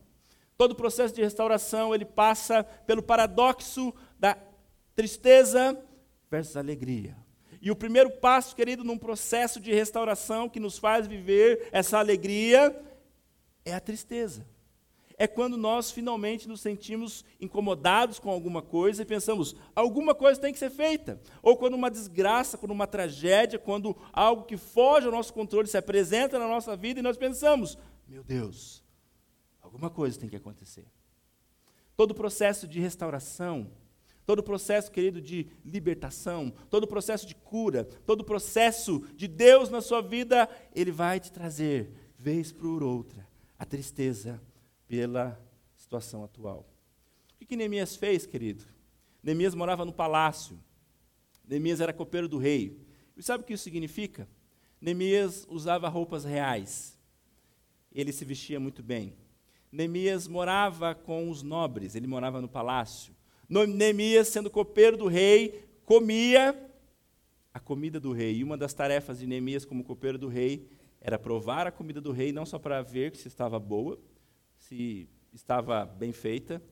Todo 0.58 0.72
o 0.72 0.76
processo 0.76 1.14
de 1.14 1.22
restauração, 1.22 1.94
ele 1.94 2.04
passa 2.04 2.62
pelo 2.62 3.02
paradoxo 3.02 3.94
da 4.18 4.36
tristeza 4.94 5.80
versus 6.30 6.56
alegria. 6.56 7.16
E 7.68 7.70
o 7.70 7.76
primeiro 7.76 8.10
passo, 8.10 8.56
querido, 8.56 8.82
num 8.82 8.96
processo 8.96 9.60
de 9.60 9.74
restauração 9.74 10.48
que 10.48 10.58
nos 10.58 10.78
faz 10.78 11.06
viver 11.06 11.68
essa 11.70 11.98
alegria 11.98 12.74
é 13.62 13.74
a 13.74 13.78
tristeza. 13.78 14.48
É 15.18 15.26
quando 15.26 15.54
nós 15.58 15.90
finalmente 15.90 16.48
nos 16.48 16.62
sentimos 16.62 17.26
incomodados 17.38 18.18
com 18.18 18.30
alguma 18.30 18.62
coisa 18.62 19.02
e 19.02 19.04
pensamos, 19.04 19.54
alguma 19.76 20.14
coisa 20.14 20.40
tem 20.40 20.50
que 20.50 20.58
ser 20.58 20.70
feita. 20.70 21.20
Ou 21.42 21.58
quando 21.58 21.74
uma 21.74 21.90
desgraça, 21.90 22.56
quando 22.56 22.72
uma 22.72 22.86
tragédia, 22.86 23.58
quando 23.58 23.94
algo 24.14 24.44
que 24.44 24.56
foge 24.56 25.04
ao 25.04 25.12
nosso 25.12 25.34
controle 25.34 25.68
se 25.68 25.76
apresenta 25.76 26.38
na 26.38 26.48
nossa 26.48 26.74
vida 26.74 27.00
e 27.00 27.02
nós 27.02 27.18
pensamos, 27.18 27.76
meu 28.06 28.24
Deus, 28.24 28.82
alguma 29.60 29.90
coisa 29.90 30.18
tem 30.18 30.30
que 30.30 30.36
acontecer. 30.36 30.86
Todo 31.94 32.12
o 32.12 32.14
processo 32.14 32.66
de 32.66 32.80
restauração, 32.80 33.70
todo 34.28 34.40
o 34.40 34.42
processo, 34.42 34.92
querido, 34.92 35.22
de 35.22 35.46
libertação, 35.64 36.52
todo 36.68 36.84
o 36.84 36.86
processo 36.86 37.26
de 37.26 37.34
cura, 37.34 37.84
todo 37.84 38.20
o 38.20 38.24
processo 38.24 39.02
de 39.16 39.26
Deus 39.26 39.70
na 39.70 39.80
sua 39.80 40.02
vida, 40.02 40.46
ele 40.74 40.92
vai 40.92 41.18
te 41.18 41.32
trazer, 41.32 41.90
vez 42.18 42.52
por 42.52 42.82
outra, 42.82 43.26
a 43.58 43.64
tristeza 43.64 44.38
pela 44.86 45.42
situação 45.78 46.22
atual. 46.22 46.68
O 47.40 47.46
que, 47.46 47.56
Neemias 47.56 47.96
fez, 47.96 48.26
querido? 48.26 48.66
Neemias 49.22 49.54
morava 49.54 49.82
no 49.86 49.94
palácio. 49.94 50.62
Neemias 51.48 51.80
era 51.80 51.94
copeiro 51.94 52.28
do 52.28 52.36
rei. 52.36 52.78
E 53.16 53.22
sabe 53.22 53.44
o 53.44 53.46
que 53.46 53.54
isso 53.54 53.64
significa? 53.64 54.28
Neemias 54.78 55.46
usava 55.48 55.88
roupas 55.88 56.26
reais. 56.26 56.98
Ele 57.90 58.12
se 58.12 58.26
vestia 58.26 58.60
muito 58.60 58.82
bem. 58.82 59.16
Neemias 59.72 60.28
morava 60.28 60.94
com 60.94 61.30
os 61.30 61.42
nobres, 61.42 61.94
ele 61.94 62.06
morava 62.06 62.42
no 62.42 62.48
palácio. 62.48 63.16
Neemias, 63.48 64.28
sendo 64.28 64.50
copeiro 64.50 64.96
do 64.96 65.06
rei, 65.06 65.64
comia 65.84 66.54
a 67.52 67.58
comida 67.58 67.98
do 67.98 68.12
rei. 68.12 68.36
E 68.36 68.44
uma 68.44 68.56
das 68.56 68.74
tarefas 68.74 69.18
de 69.18 69.26
Neemias 69.26 69.64
como 69.64 69.82
copeiro 69.82 70.18
do 70.18 70.28
rei 70.28 70.68
era 71.00 71.18
provar 71.18 71.66
a 71.66 71.72
comida 71.72 72.00
do 72.00 72.12
rei, 72.12 72.32
não 72.32 72.44
só 72.44 72.58
para 72.58 72.82
ver 72.82 73.16
se 73.16 73.28
estava 73.28 73.58
boa, 73.58 73.98
se 74.58 75.08
estava 75.32 75.84
bem 75.84 76.12
feita, 76.12 76.62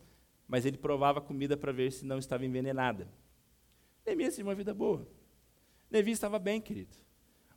mas 0.47 0.67
ele 0.67 0.77
provava 0.77 1.19
a 1.19 1.23
comida 1.23 1.57
para 1.57 1.73
ver 1.73 1.93
se 1.93 2.05
não 2.05 2.19
estava 2.19 2.45
envenenada. 2.45 3.09
Neemias 4.05 4.35
tinha 4.35 4.47
uma 4.47 4.55
vida 4.55 4.75
boa. 4.75 5.09
Neemias 5.91 6.19
estava 6.19 6.39
bem, 6.39 6.61
querido. 6.61 6.97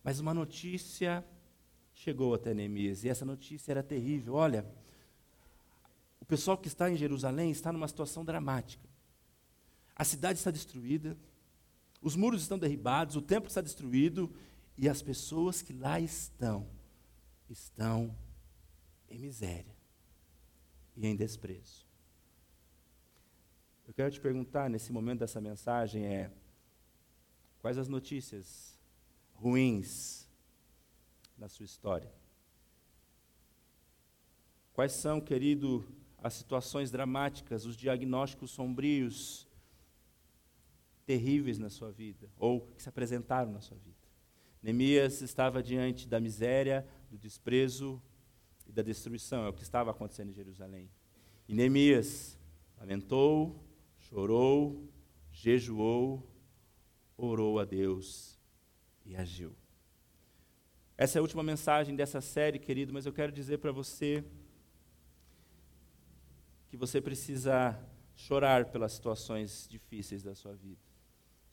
Mas 0.03 0.19
uma 0.19 0.33
notícia 0.33 1.25
chegou 1.93 2.33
até 2.33 2.53
Neemias, 2.53 3.03
e 3.03 3.09
essa 3.09 3.25
notícia 3.25 3.71
era 3.71 3.83
terrível. 3.83 4.35
Olha, 4.35 4.65
o 6.21 6.25
pessoal 6.25 6.57
que 6.57 6.67
está 6.67 6.89
em 6.89 6.95
Jerusalém 6.95 7.51
está 7.51 7.71
numa 7.71 7.87
situação 7.87 8.23
dramática. 8.23 8.88
A 9.99 10.05
cidade 10.05 10.39
está 10.39 10.49
destruída, 10.49 11.17
os 12.01 12.15
muros 12.15 12.41
estão 12.41 12.57
derribados, 12.57 13.17
o 13.17 13.21
templo 13.21 13.49
está 13.49 13.59
destruído, 13.59 14.33
e 14.77 14.87
as 14.87 15.01
pessoas 15.01 15.61
que 15.61 15.73
lá 15.73 15.99
estão, 15.99 16.65
estão 17.49 18.15
em 19.09 19.19
miséria 19.19 19.75
e 20.95 21.05
em 21.05 21.17
desprezo. 21.17 21.85
Eu 23.85 23.93
quero 23.93 24.09
te 24.09 24.21
perguntar 24.21 24.69
nesse 24.69 24.93
momento 24.93 25.19
dessa 25.19 25.41
mensagem 25.41 26.05
é 26.05 26.31
quais 27.59 27.77
as 27.77 27.89
notícias 27.89 28.79
ruins 29.33 30.29
na 31.37 31.49
sua 31.49 31.65
história? 31.65 32.13
Quais 34.71 34.93
são, 34.93 35.19
querido, 35.19 35.85
as 36.19 36.35
situações 36.35 36.89
dramáticas, 36.89 37.65
os 37.65 37.75
diagnósticos 37.75 38.51
sombrios, 38.51 39.48
terríveis 41.09 41.57
na 41.57 41.71
sua 41.71 41.91
vida, 41.91 42.29
ou 42.37 42.61
que 42.75 42.83
se 42.83 42.87
apresentaram 42.87 43.51
na 43.51 43.59
sua 43.59 43.77
vida? 43.79 43.97
Neemias 44.61 45.23
estava 45.23 45.63
diante 45.63 46.07
da 46.07 46.19
miséria, 46.19 46.87
do 47.09 47.17
desprezo, 47.17 47.99
e 48.67 48.71
da 48.71 48.83
destruição, 48.83 49.43
é 49.43 49.49
o 49.49 49.53
que 49.53 49.63
estava 49.63 49.89
acontecendo 49.89 50.29
em 50.29 50.33
Jerusalém. 50.33 50.87
E 51.47 51.55
Neemias 51.55 52.37
lamentou, 52.77 53.59
chorou, 53.97 54.87
jejuou, 55.31 56.31
orou 57.17 57.57
a 57.57 57.65
Deus 57.65 58.39
e 59.03 59.15
agiu. 59.15 59.55
Essa 60.95 61.17
é 61.17 61.19
a 61.19 61.23
última 61.23 61.41
mensagem 61.41 61.95
dessa 61.95 62.21
série, 62.21 62.59
querido, 62.59 62.93
mas 62.93 63.07
eu 63.07 63.13
quero 63.13 63.31
dizer 63.31 63.57
para 63.57 63.71
você 63.71 64.23
que 66.67 66.77
você 66.77 67.01
precisa 67.01 67.83
chorar 68.15 68.65
pelas 68.65 68.91
situações 68.91 69.67
difíceis 69.67 70.21
da 70.21 70.35
sua 70.35 70.53
vida. 70.53 70.88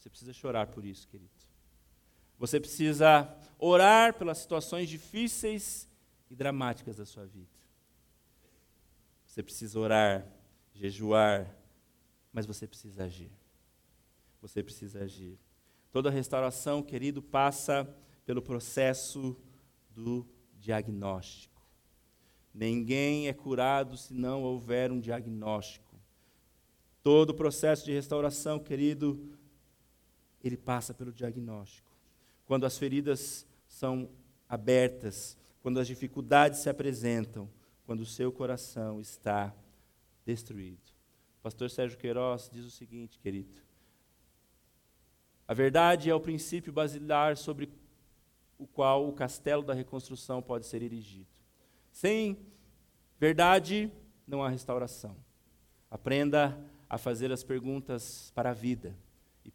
Você 0.07 0.11
precisa 0.11 0.33
chorar 0.33 0.69
por 0.69 0.85
isso, 0.85 1.09
querido. 1.09 1.33
Você 2.39 2.61
precisa 2.61 3.29
orar 3.59 4.15
pelas 4.15 4.39
situações 4.39 4.89
difíceis 4.89 5.89
e 6.31 6.37
dramáticas 6.37 6.95
da 6.95 7.05
sua 7.05 7.27
vida. 7.27 7.51
Você 9.27 9.43
precisa 9.43 9.81
orar, 9.81 10.25
jejuar, 10.73 11.53
mas 12.33 12.47
você 12.47 12.69
precisa 12.69 13.03
agir. 13.03 13.33
Você 14.41 14.63
precisa 14.63 15.03
agir. 15.03 15.41
Toda 15.91 16.09
restauração, 16.09 16.85
querido, 16.85 17.21
passa 17.21 17.93
pelo 18.25 18.41
processo 18.41 19.37
do 19.91 20.25
diagnóstico. 20.55 21.61
Ninguém 22.55 23.27
é 23.27 23.33
curado 23.33 23.97
se 23.97 24.15
não 24.15 24.45
houver 24.45 24.93
um 24.93 25.01
diagnóstico. 25.01 25.99
Todo 27.03 27.31
o 27.31 27.35
processo 27.35 27.85
de 27.85 27.93
restauração, 27.93 28.61
querido, 28.61 29.36
ele 30.47 30.57
passa 30.57 30.95
pelo 30.95 31.13
diagnóstico. 31.13 31.91
Quando 32.45 32.65
as 32.65 32.79
feridas 32.79 33.47
são 33.67 34.09
abertas, 34.49 35.37
quando 35.63 35.81
as 35.81 35.87
dificuldades 35.87 36.61
se 36.61 36.69
apresentam, 36.69 37.49
quando 37.85 38.01
o 38.01 38.07
seu 38.07 38.31
coração 38.31 39.01
está 39.01 39.55
destruído. 40.25 40.81
O 41.41 41.43
pastor 41.43 41.71
Sérgio 41.71 41.99
Queiroz 41.99 42.49
diz 42.53 42.65
o 42.65 42.71
seguinte, 42.71 43.19
querido: 43.19 43.61
A 45.47 45.55
verdade 45.55 46.11
é 46.11 46.15
o 46.15 46.21
princípio 46.21 46.73
basilar 46.73 47.37
sobre 47.37 47.71
o 48.59 48.67
qual 48.67 49.09
o 49.09 49.13
castelo 49.13 49.63
da 49.63 49.75
reconstrução 49.75 50.41
pode 50.41 50.67
ser 50.67 50.83
erigido. 50.83 51.29
Sem 51.93 52.39
verdade, 53.19 53.91
não 54.27 54.43
há 54.43 54.49
restauração. 54.49 55.17
Aprenda 55.91 56.59
a 56.89 56.99
fazer 56.99 57.33
as 57.33 57.43
perguntas 57.43 58.33
para 58.35 58.51
a 58.51 58.55
vida 58.55 58.95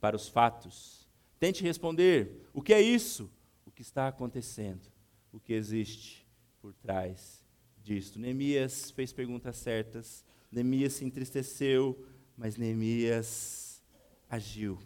para 0.02 0.18
os 0.18 0.28
fatos. 0.28 1.08
Tente 1.40 1.64
responder: 1.64 2.50
o 2.54 2.62
que 2.62 2.74
é 2.74 2.82
isso? 2.82 3.32
O 3.66 3.72
que 3.72 3.82
está 3.82 4.10
acontecendo? 4.10 4.92
o 5.32 5.40
que 5.40 5.54
existe 5.54 6.26
por 6.62 6.74
trás 6.74 7.44
disto. 7.82 8.20
Neemias 8.20 8.92
fez 8.92 9.12
perguntas 9.14 9.56
certas, 9.58 10.24
Neemias 10.52 10.94
se 10.94 11.06
entristeceu, 11.06 12.06
mas 12.38 12.58
Neemias 12.58 13.82
agiu. 14.30 14.78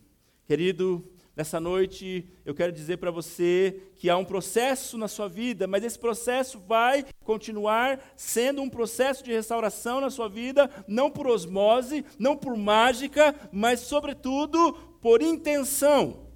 Querido, 0.46 1.04
nessa 1.36 1.60
noite 1.60 2.30
eu 2.46 2.54
quero 2.54 2.72
dizer 2.72 2.98
para 2.98 3.10
você 3.10 3.82
que 3.96 4.10
há 4.10 4.18
um 4.18 4.24
processo 4.24 4.98
na 4.98 5.08
sua 5.08 5.28
vida, 5.28 5.66
mas 5.66 5.84
esse 5.84 5.98
processo 5.98 6.60
vai 6.60 7.04
continuar 7.24 8.00
sendo 8.16 8.62
um 8.62 8.70
processo 8.70 9.24
de 9.24 9.34
restauração 9.34 10.00
na 10.00 10.12
sua 10.12 10.30
vida, 10.30 10.70
não 10.88 11.10
por 11.10 11.28
osmose, 11.28 12.06
não 12.20 12.38
por 12.38 12.56
mágica, 12.56 13.36
mas 13.52 13.80
sobretudo 13.80 14.95
por 15.06 15.22
intenção. 15.22 16.32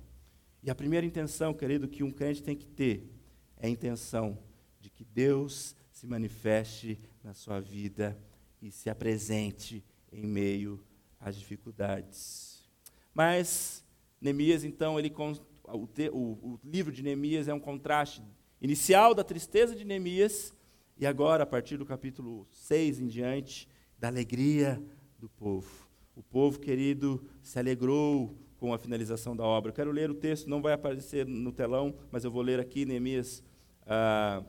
E 0.62 0.69
a 0.69 0.75
primeira 0.75 1.03
intenção, 1.03 1.55
querido, 1.55 1.88
que 1.88 2.03
um 2.03 2.12
crente 2.12 2.43
tem 2.43 2.55
que 2.55 2.67
ter 2.67 3.12
é 3.58 3.65
a 3.65 3.69
intenção 3.69 4.38
de 4.79 4.91
que 4.91 5.03
Deus 5.03 5.75
se 5.91 6.05
manifeste 6.05 6.99
na 7.23 7.34
sua 7.34 7.60
vida 7.60 8.15
e 8.62 8.69
se 8.69 8.88
apresente 8.88 9.84
em 10.12 10.23
meio 10.23 10.86
às 11.19 11.36
dificuldades. 11.36 12.63
Mas 13.12 13.84
Neemias, 14.21 14.63
então, 14.63 14.99
ele, 14.99 15.12
o, 15.17 15.89
o, 16.13 16.19
o 16.53 16.60
livro 16.63 16.93
de 16.93 17.01
Neemias 17.01 17.47
é 17.47 17.53
um 17.55 17.60
contraste 17.60 18.21
inicial 18.62 19.15
da 19.15 19.23
tristeza 19.23 19.75
de 19.75 19.84
Neemias 19.84 20.53
e 20.95 21.08
agora, 21.08 21.41
a 21.41 21.47
partir 21.47 21.75
do 21.75 21.88
capítulo 21.88 22.47
6 22.51 22.99
em 22.99 23.08
diante, 23.08 23.67
da 23.97 24.10
alegria 24.10 24.79
do 25.17 25.27
povo. 25.27 25.89
O 26.15 26.21
povo 26.21 26.60
querido 26.60 27.27
se 27.41 27.58
alegrou 27.58 28.38
com 28.60 28.74
a 28.74 28.78
finalização 28.78 29.36
da 29.36 29.43
obra. 29.43 29.69
Eu 29.69 29.76
quero 29.76 29.91
ler 29.91 30.12
o 30.12 30.15
texto, 30.15 30.50
não 30.50 30.62
vai 30.62 30.74
aparecer 30.74 31.26
no 31.26 31.52
telão, 31.52 31.95
mas 32.12 32.24
eu 32.24 32.32
vou 32.32 32.41
ler 32.41 32.60
aqui 32.60 32.86
Neemias 32.86 33.43
ah, 33.88 34.43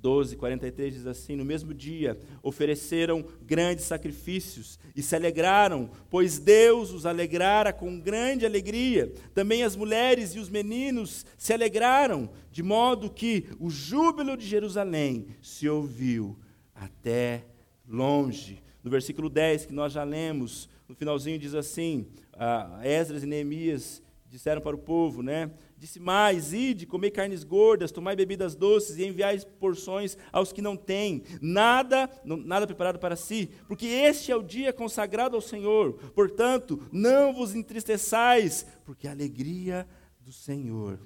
12, 0.00 0.36
43 0.36 0.94
diz 0.94 1.06
assim: 1.06 1.34
No 1.34 1.44
mesmo 1.44 1.74
dia 1.74 2.18
ofereceram 2.42 3.24
grandes 3.42 3.84
sacrifícios 3.84 4.78
e 4.94 5.02
se 5.02 5.16
alegraram, 5.16 5.90
pois 6.08 6.38
Deus 6.38 6.92
os 6.92 7.06
alegrara 7.06 7.72
com 7.72 7.98
grande 7.98 8.46
alegria. 8.46 9.12
Também 9.34 9.62
as 9.62 9.74
mulheres 9.74 10.34
e 10.34 10.38
os 10.38 10.48
meninos 10.48 11.26
se 11.36 11.52
alegraram, 11.52 12.30
de 12.52 12.62
modo 12.62 13.10
que 13.10 13.48
o 13.58 13.68
júbilo 13.68 14.36
de 14.36 14.46
Jerusalém 14.46 15.26
se 15.42 15.68
ouviu 15.68 16.38
até 16.74 17.44
longe. 17.88 18.62
No 18.84 18.90
versículo 18.90 19.28
10, 19.28 19.66
que 19.66 19.74
nós 19.74 19.92
já 19.92 20.04
lemos, 20.04 20.68
no 20.88 20.94
finalzinho 20.94 21.38
diz 21.38 21.54
assim: 21.54 22.06
ah, 22.32 22.80
Esdras 22.84 23.22
e 23.22 23.26
Neemias 23.26 24.02
disseram 24.28 24.60
para 24.60 24.76
o 24.76 24.78
povo, 24.78 25.22
né? 25.22 25.50
Disse 25.76 25.98
mais: 25.98 26.52
ide, 26.52 26.86
comei 26.86 27.10
carnes 27.10 27.44
gordas, 27.44 27.92
tomai 27.92 28.14
bebidas 28.14 28.54
doces 28.54 28.96
e 28.98 29.06
enviai 29.06 29.38
porções 29.58 30.16
aos 30.32 30.52
que 30.52 30.62
não 30.62 30.76
têm, 30.76 31.22
nada, 31.40 32.10
nada 32.24 32.66
preparado 32.66 32.98
para 32.98 33.16
si, 33.16 33.50
porque 33.66 33.86
este 33.86 34.30
é 34.30 34.36
o 34.36 34.42
dia 34.42 34.72
consagrado 34.72 35.36
ao 35.36 35.42
Senhor. 35.42 35.94
Portanto, 36.12 36.82
não 36.92 37.32
vos 37.32 37.54
entristeçais, 37.54 38.66
porque 38.84 39.08
a 39.08 39.12
alegria 39.12 39.86
do 40.20 40.32
Senhor 40.32 40.98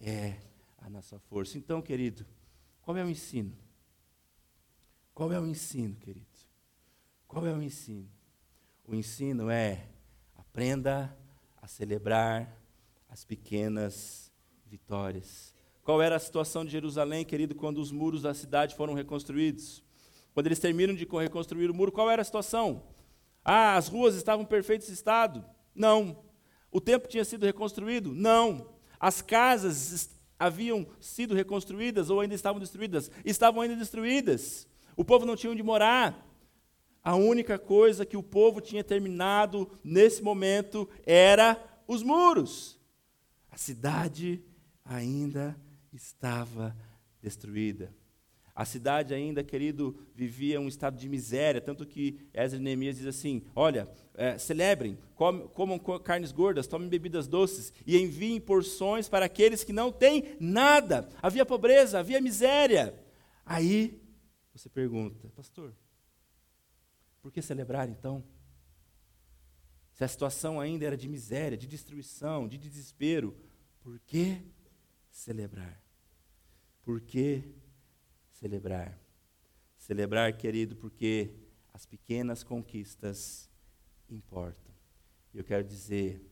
é 0.00 0.36
a 0.78 0.90
nossa 0.90 1.18
força. 1.18 1.56
Então, 1.58 1.80
querido, 1.80 2.26
qual 2.80 2.96
é 2.96 3.04
o 3.04 3.08
ensino? 3.08 3.56
Qual 5.14 5.32
é 5.32 5.38
o 5.38 5.46
ensino, 5.46 5.94
querido? 5.96 6.26
Qual 7.28 7.46
é 7.46 7.52
o 7.52 7.62
ensino? 7.62 8.08
O 8.92 8.94
ensino 8.94 9.48
é 9.48 9.86
aprenda 10.36 11.16
a 11.62 11.66
celebrar 11.66 12.60
as 13.08 13.24
pequenas 13.24 14.30
vitórias. 14.66 15.54
Qual 15.82 16.02
era 16.02 16.16
a 16.16 16.18
situação 16.18 16.62
de 16.62 16.72
Jerusalém, 16.72 17.24
querido, 17.24 17.54
quando 17.54 17.78
os 17.78 17.90
muros 17.90 18.20
da 18.20 18.34
cidade 18.34 18.76
foram 18.76 18.92
reconstruídos? 18.92 19.82
Quando 20.34 20.48
eles 20.48 20.58
terminam 20.58 20.94
de 20.94 21.06
reconstruir 21.06 21.70
o 21.70 21.74
muro, 21.74 21.90
qual 21.90 22.10
era 22.10 22.20
a 22.20 22.24
situação? 22.24 22.82
Ah, 23.42 23.76
as 23.76 23.88
ruas 23.88 24.14
estavam 24.14 24.44
em 24.44 24.46
perfeito 24.46 24.82
estado? 24.82 25.42
Não. 25.74 26.22
O 26.70 26.78
templo 26.78 27.08
tinha 27.08 27.24
sido 27.24 27.46
reconstruído? 27.46 28.12
Não. 28.12 28.74
As 29.00 29.22
casas 29.22 30.10
haviam 30.38 30.86
sido 31.00 31.34
reconstruídas 31.34 32.10
ou 32.10 32.20
ainda 32.20 32.34
estavam 32.34 32.60
destruídas? 32.60 33.10
Estavam 33.24 33.62
ainda 33.62 33.74
destruídas. 33.74 34.68
O 34.94 35.02
povo 35.02 35.24
não 35.24 35.34
tinha 35.34 35.50
onde 35.50 35.62
morar. 35.62 36.30
A 37.02 37.16
única 37.16 37.58
coisa 37.58 38.06
que 38.06 38.16
o 38.16 38.22
povo 38.22 38.60
tinha 38.60 38.84
terminado 38.84 39.70
nesse 39.82 40.22
momento 40.22 40.88
era 41.04 41.60
os 41.86 42.02
muros. 42.02 42.78
A 43.50 43.56
cidade 43.56 44.42
ainda 44.84 45.56
estava 45.92 46.76
destruída. 47.20 47.92
A 48.54 48.66
cidade 48.66 49.14
ainda, 49.14 49.42
querido, 49.42 49.96
vivia 50.14 50.60
um 50.60 50.68
estado 50.68 50.98
de 50.98 51.08
miséria, 51.08 51.60
tanto 51.60 51.86
que 51.86 52.18
Ezra 52.34 52.58
e 52.58 52.62
Neemias 52.62 52.98
diz 52.98 53.06
assim: 53.06 53.42
olha, 53.54 53.88
é, 54.14 54.36
celebrem, 54.36 54.98
comam, 55.14 55.48
comam 55.48 55.78
carnes 55.78 56.32
gordas, 56.32 56.66
tomem 56.66 56.88
bebidas 56.88 57.26
doces 57.26 57.72
e 57.86 57.96
enviem 57.96 58.38
porções 58.38 59.08
para 59.08 59.24
aqueles 59.24 59.64
que 59.64 59.72
não 59.72 59.90
têm 59.90 60.36
nada. 60.38 61.08
Havia 61.22 61.46
pobreza, 61.46 61.98
havia 61.98 62.20
miséria. 62.20 62.94
Aí 63.44 63.98
você 64.54 64.68
pergunta, 64.68 65.28
pastor, 65.34 65.74
por 67.22 67.30
que 67.30 67.40
celebrar 67.40 67.88
então? 67.88 68.22
Se 69.92 70.02
a 70.02 70.08
situação 70.08 70.58
ainda 70.58 70.84
era 70.84 70.96
de 70.96 71.08
miséria, 71.08 71.56
de 71.56 71.68
destruição, 71.68 72.48
de 72.48 72.58
desespero, 72.58 73.36
por 73.80 74.00
que 74.00 74.42
celebrar? 75.08 75.80
Por 76.82 77.00
que 77.00 77.44
celebrar? 78.32 78.98
Celebrar, 79.76 80.36
querido, 80.36 80.74
porque 80.74 81.30
as 81.72 81.86
pequenas 81.86 82.42
conquistas 82.42 83.48
importam. 84.10 84.72
Eu 85.32 85.44
quero 85.44 85.62
dizer 85.62 86.28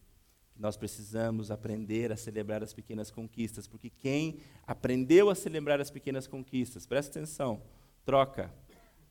que 0.53 0.61
nós 0.61 0.76
precisamos 0.76 1.50
aprender 1.50 2.11
a 2.11 2.16
celebrar 2.16 2.62
as 2.62 2.74
pequenas 2.74 3.11
conquistas, 3.11 3.68
porque 3.68 3.90
quem 3.90 4.40
aprendeu 4.66 5.31
a 5.31 5.35
celebrar 5.35 5.81
as 5.81 5.90
pequenas 5.90 6.26
conquistas, 6.26 6.87
presta 6.87 7.18
atenção, 7.18 7.62
troca 8.05 8.53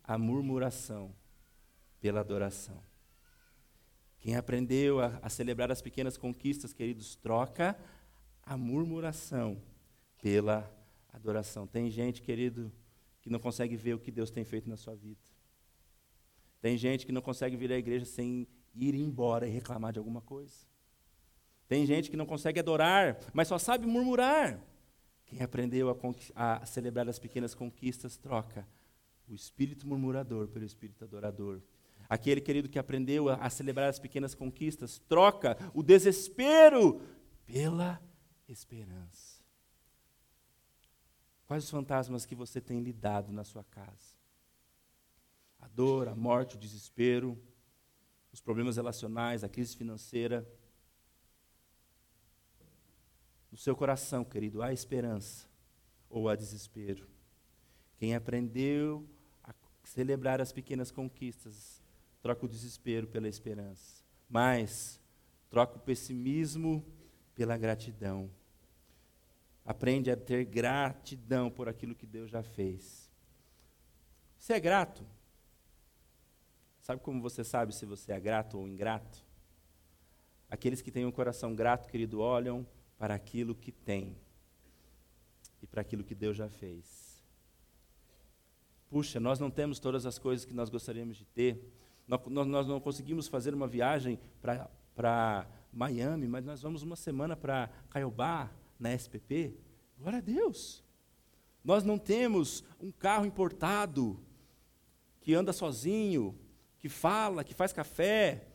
a 0.03 0.17
murmuração 0.17 1.15
pela 1.99 2.19
adoração. 2.19 2.81
Quem 4.19 4.35
aprendeu 4.35 4.99
a, 4.99 5.19
a 5.21 5.29
celebrar 5.29 5.71
as 5.71 5.81
pequenas 5.81 6.17
conquistas, 6.17 6.73
queridos, 6.73 7.15
troca 7.15 7.77
a 8.43 8.57
murmuração 8.57 9.61
pela 10.21 10.69
adoração. 11.13 11.65
Tem 11.65 11.89
gente, 11.89 12.21
querido, 12.21 12.71
que 13.21 13.29
não 13.29 13.39
consegue 13.39 13.75
ver 13.75 13.93
o 13.93 13.99
que 13.99 14.11
Deus 14.11 14.29
tem 14.29 14.43
feito 14.43 14.69
na 14.69 14.75
sua 14.75 14.95
vida. 14.95 15.21
Tem 16.61 16.77
gente 16.77 17.05
que 17.05 17.11
não 17.11 17.21
consegue 17.21 17.55
vir 17.55 17.71
à 17.71 17.77
igreja 17.77 18.05
sem 18.05 18.47
ir 18.75 18.95
embora 18.95 19.47
e 19.47 19.51
reclamar 19.51 19.93
de 19.93 19.99
alguma 19.99 20.21
coisa. 20.21 20.67
Tem 21.67 21.85
gente 21.85 22.09
que 22.09 22.17
não 22.17 22.25
consegue 22.25 22.59
adorar, 22.59 23.19
mas 23.33 23.47
só 23.47 23.57
sabe 23.57 23.85
murmurar. 23.85 24.59
Quem 25.25 25.41
aprendeu 25.41 25.89
a, 26.35 26.57
a 26.57 26.65
celebrar 26.65 27.07
as 27.07 27.19
pequenas 27.19 27.53
conquistas 27.53 28.17
troca 28.17 28.67
o 29.27 29.33
espírito 29.35 29.87
murmurador 29.87 30.47
pelo 30.47 30.65
espírito 30.65 31.03
adorador. 31.03 31.61
Aquele 32.09 32.41
querido 32.41 32.67
que 32.67 32.79
aprendeu 32.79 33.29
a, 33.29 33.47
celebrar 33.51 33.87
as 33.87 33.99
pequenas 33.99 34.33
conquistas, 34.33 34.97
troca 35.07 35.55
o 35.75 35.83
desespero 35.83 36.99
pela 37.45 38.01
esperança. 38.47 39.43
Quais 41.45 41.65
os 41.65 41.69
fantasmas 41.69 42.25
que 42.25 42.33
você 42.33 42.59
tem 42.59 42.79
lidado 42.79 43.31
na 43.31 43.43
sua 43.43 43.63
casa? 43.63 44.17
A 45.59 45.67
dor, 45.67 46.07
a 46.07 46.15
morte, 46.15 46.55
o 46.55 46.59
desespero, 46.59 47.39
os 48.33 48.41
problemas 48.41 48.77
relacionais, 48.77 49.43
a 49.43 49.49
crise 49.49 49.75
financeira. 49.75 50.47
No 53.51 53.57
seu 53.57 53.75
coração, 53.75 54.25
querido, 54.25 54.63
há 54.63 54.73
esperança 54.73 55.47
ou 56.09 56.27
há 56.27 56.35
desespero? 56.35 57.07
Quem 57.97 58.15
aprendeu 58.15 59.07
a 59.43 59.53
celebrar 59.83 60.41
as 60.41 60.51
pequenas 60.51 60.89
conquistas 60.89 61.78
troca 62.21 62.45
o 62.45 62.49
desespero 62.49 63.07
pela 63.07 63.27
esperança. 63.27 64.03
Mas 64.29 64.99
troca 65.49 65.77
o 65.77 65.81
pessimismo 65.81 66.85
pela 67.35 67.57
gratidão. 67.57 68.29
Aprende 69.65 70.11
a 70.11 70.17
ter 70.17 70.45
gratidão 70.45 71.49
por 71.49 71.69
aquilo 71.69 71.95
que 71.95 72.05
Deus 72.05 72.29
já 72.29 72.43
fez. 72.43 73.09
Você 74.37 74.53
é 74.53 74.59
grato? 74.59 75.05
Sabe 76.79 77.01
como 77.01 77.21
você 77.21 77.43
sabe 77.43 77.73
se 77.73 77.85
você 77.85 78.11
é 78.11 78.19
grato 78.19 78.57
ou 78.57 78.67
ingrato? 78.67 79.23
Aqueles 80.49 80.81
que 80.81 80.91
têm 80.91 81.05
um 81.05 81.11
coração 81.11 81.53
grato, 81.53 81.87
querido, 81.87 82.19
olham 82.19 82.65
para 82.97 83.13
aquilo 83.13 83.53
que 83.53 83.71
tem 83.71 84.17
e 85.61 85.67
para 85.67 85.81
aquilo 85.81 86.03
que 86.03 86.15
Deus 86.15 86.35
já 86.35 86.49
fez. 86.49 87.23
Puxa, 88.89 89.19
nós 89.19 89.39
não 89.39 89.51
temos 89.51 89.79
todas 89.79 90.05
as 90.05 90.17
coisas 90.17 90.45
que 90.45 90.53
nós 90.53 90.69
gostaríamos 90.69 91.15
de 91.15 91.25
ter, 91.25 91.71
nós, 92.09 92.47
nós 92.47 92.67
não 92.67 92.79
conseguimos 92.79 93.27
fazer 93.27 93.53
uma 93.53 93.67
viagem 93.67 94.19
para 94.41 95.47
Miami, 95.71 96.27
mas 96.27 96.43
nós 96.43 96.59
vamos 96.59 96.81
uma 96.81 96.95
semana 96.95 97.35
para 97.35 97.69
Caiobá, 97.91 98.49
na 98.79 98.91
SPP. 98.95 99.53
Glória 99.99 100.17
a 100.17 100.21
Deus. 100.21 100.83
Nós 101.63 101.83
não 101.83 101.99
temos 101.99 102.63
um 102.81 102.91
carro 102.91 103.27
importado 103.27 104.19
que 105.21 105.35
anda 105.35 105.53
sozinho, 105.53 106.35
que 106.79 106.89
fala, 106.89 107.43
que 107.43 107.53
faz 107.53 107.71
café, 107.71 108.47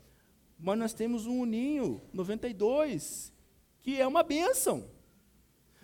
mas 0.59 0.77
nós 0.77 0.93
temos 0.93 1.25
um 1.25 1.41
Uninho 1.41 2.03
92, 2.13 3.33
que 3.83 4.01
é 4.01 4.07
uma 4.07 4.25
bênção. 4.25 4.91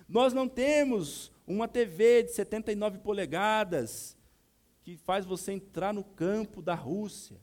Nós 0.08 0.32
não 0.32 0.48
temos 0.48 1.30
uma 1.46 1.68
TV 1.68 2.24
de 2.24 2.32
79 2.32 2.98
polegadas 2.98 4.16
que 4.82 4.96
faz 4.96 5.24
você 5.24 5.52
entrar 5.52 5.94
no 5.94 6.02
campo 6.02 6.60
da 6.60 6.74
Rússia 6.74 7.38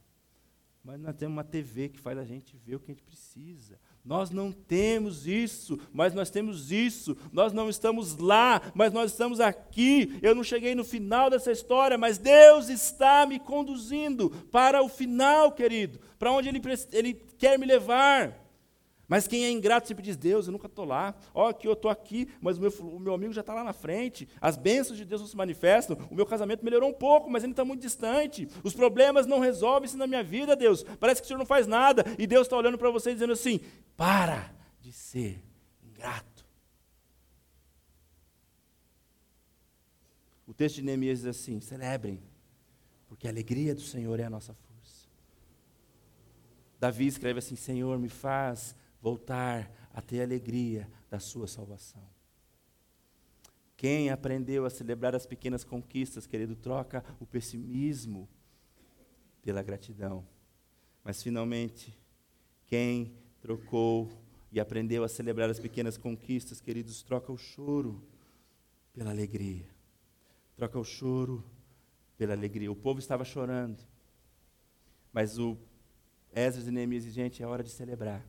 mas 0.88 1.02
nós 1.02 1.18
temos 1.18 1.36
uma 1.36 1.44
TV 1.44 1.90
que 1.90 2.00
faz 2.00 2.18
a 2.18 2.24
gente 2.24 2.56
ver 2.66 2.76
o 2.76 2.80
que 2.80 2.90
a 2.90 2.94
gente 2.94 3.04
precisa. 3.04 3.78
Nós 4.06 4.30
não 4.30 4.54
temos 4.54 5.28
isso, 5.28 5.78
mas 5.92 6.14
nós 6.14 6.30
temos 6.30 6.72
isso. 6.72 7.18
Nós 7.30 7.52
não 7.52 7.70
estamos 7.70 8.16
lá, 8.16 8.62
mas 8.74 8.94
nós 8.94 9.12
estamos 9.12 9.42
aqui. 9.42 10.18
Eu 10.22 10.34
não 10.34 10.46
cheguei 10.46 10.74
no 10.76 10.86
final 10.86 11.30
dessa 11.30 11.52
história, 11.52 11.98
mas 11.98 12.18
Deus 12.18 12.70
está 12.70 13.26
me 13.26 13.38
conduzindo 13.38 14.30
para 14.50 14.82
o 14.82 14.88
final, 14.88 15.52
querido, 15.52 16.00
para 16.18 16.32
onde 16.32 16.48
Ele, 16.48 16.62
Ele 16.94 17.14
quer 17.38 17.60
me 17.60 17.66
levar. 17.66 18.47
Mas 19.08 19.26
quem 19.26 19.46
é 19.46 19.52
ingrato 19.52 19.88
sempre 19.88 20.04
diz: 20.04 20.18
Deus, 20.18 20.48
eu 20.48 20.52
nunca 20.52 20.68
estou 20.68 20.84
lá. 20.84 21.16
Ó, 21.34 21.54
que 21.54 21.68
eu 21.68 21.74
estou 21.74 21.90
aqui, 21.90 22.28
mas 22.42 22.58
o 22.58 22.62
meu, 22.62 22.72
o 22.80 23.00
meu 23.00 23.14
amigo 23.14 23.32
já 23.32 23.42
está 23.42 23.54
lá 23.54 23.64
na 23.64 23.72
frente. 23.72 24.28
As 24.42 24.58
bênçãos 24.58 24.98
de 24.98 25.06
Deus 25.06 25.22
não 25.22 25.28
se 25.28 25.38
manifestam. 25.38 25.98
O 26.12 26.16
meu 26.16 26.26
casamento 26.26 26.64
melhorou 26.64 26.90
um 26.90 26.94
pouco, 26.94 27.30
mas 27.30 27.44
ele 27.44 27.54
está 27.54 27.64
muito 27.64 27.82
distante. 27.82 28.50
Os 28.64 28.74
problemas 28.74 29.26
não 29.26 29.40
resolvem-se 29.40 29.96
na 29.96 30.06
minha 30.06 30.24
vida, 30.24 30.56
Deus. 30.56 30.84
Parece 31.00 31.22
que 31.22 31.26
o 31.26 31.28
Senhor 31.28 31.40
não 31.40 31.46
faz 31.46 31.66
nada. 31.66 32.04
E 32.20 32.28
Deus 32.28 32.48
está 32.48 32.58
olhando 32.58 32.78
para 32.78 32.90
você 32.90 33.14
dizendo 33.14 33.32
assim: 33.32 33.62
para 33.96 34.52
de 34.82 34.92
ser 34.92 35.42
ingrato. 35.82 36.46
O 40.46 40.54
texto 40.54 40.76
de 40.76 40.82
Neemias 40.82 41.20
diz 41.20 41.28
assim: 41.28 41.62
celebrem, 41.62 42.22
porque 43.08 43.26
a 43.26 43.30
alegria 43.30 43.74
do 43.74 43.82
Senhor 43.82 44.20
é 44.20 44.26
a 44.26 44.30
nossa 44.30 44.54
força. 44.54 45.08
Davi 46.78 47.08
escreve 47.08 47.40
assim: 47.40 47.56
Senhor, 47.56 47.98
me 47.98 48.10
faz 48.10 48.76
voltar 49.02 49.72
a 49.94 50.02
ter 50.02 50.22
alegria 50.22 50.90
da 51.10 51.20
sua 51.20 51.48
salvação. 51.48 52.04
Quem 53.76 54.10
aprendeu 54.10 54.66
a 54.66 54.70
celebrar 54.70 55.16
as 55.16 55.26
pequenas 55.26 55.64
conquistas, 55.64 56.26
querido, 56.26 56.56
troca 56.56 57.06
o 57.20 57.26
pessimismo 57.26 58.28
pela 59.42 59.62
gratidão. 59.62 60.28
Mas 61.04 61.22
finalmente, 61.22 61.98
quem 62.66 63.14
trocou 63.40 64.10
e 64.52 64.60
aprendeu 64.60 65.04
a 65.04 65.08
celebrar 65.08 65.50
as 65.50 65.60
pequenas 65.60 65.98
conquistas, 65.98 66.60
queridos, 66.60 67.04
troca 67.04 67.32
o 67.32 67.38
choro 67.38 68.04
pela 68.94 69.12
alegria. 69.12 69.70
Troca 70.56 70.80
o 70.80 70.84
choro 70.84 71.44
pela 72.18 72.34
alegria. 72.34 72.72
O 72.72 72.76
povo 72.76 73.00
estava 73.00 73.24
chorando. 73.24 73.84
Mas 75.14 75.38
o 75.38 75.58
Esdras 76.34 76.68
e 76.68 76.72
Neemias 76.72 77.04
gente, 77.06 77.44
é 77.44 77.48
hora 77.48 77.64
de 77.64 77.70
celebrar. 77.70 78.26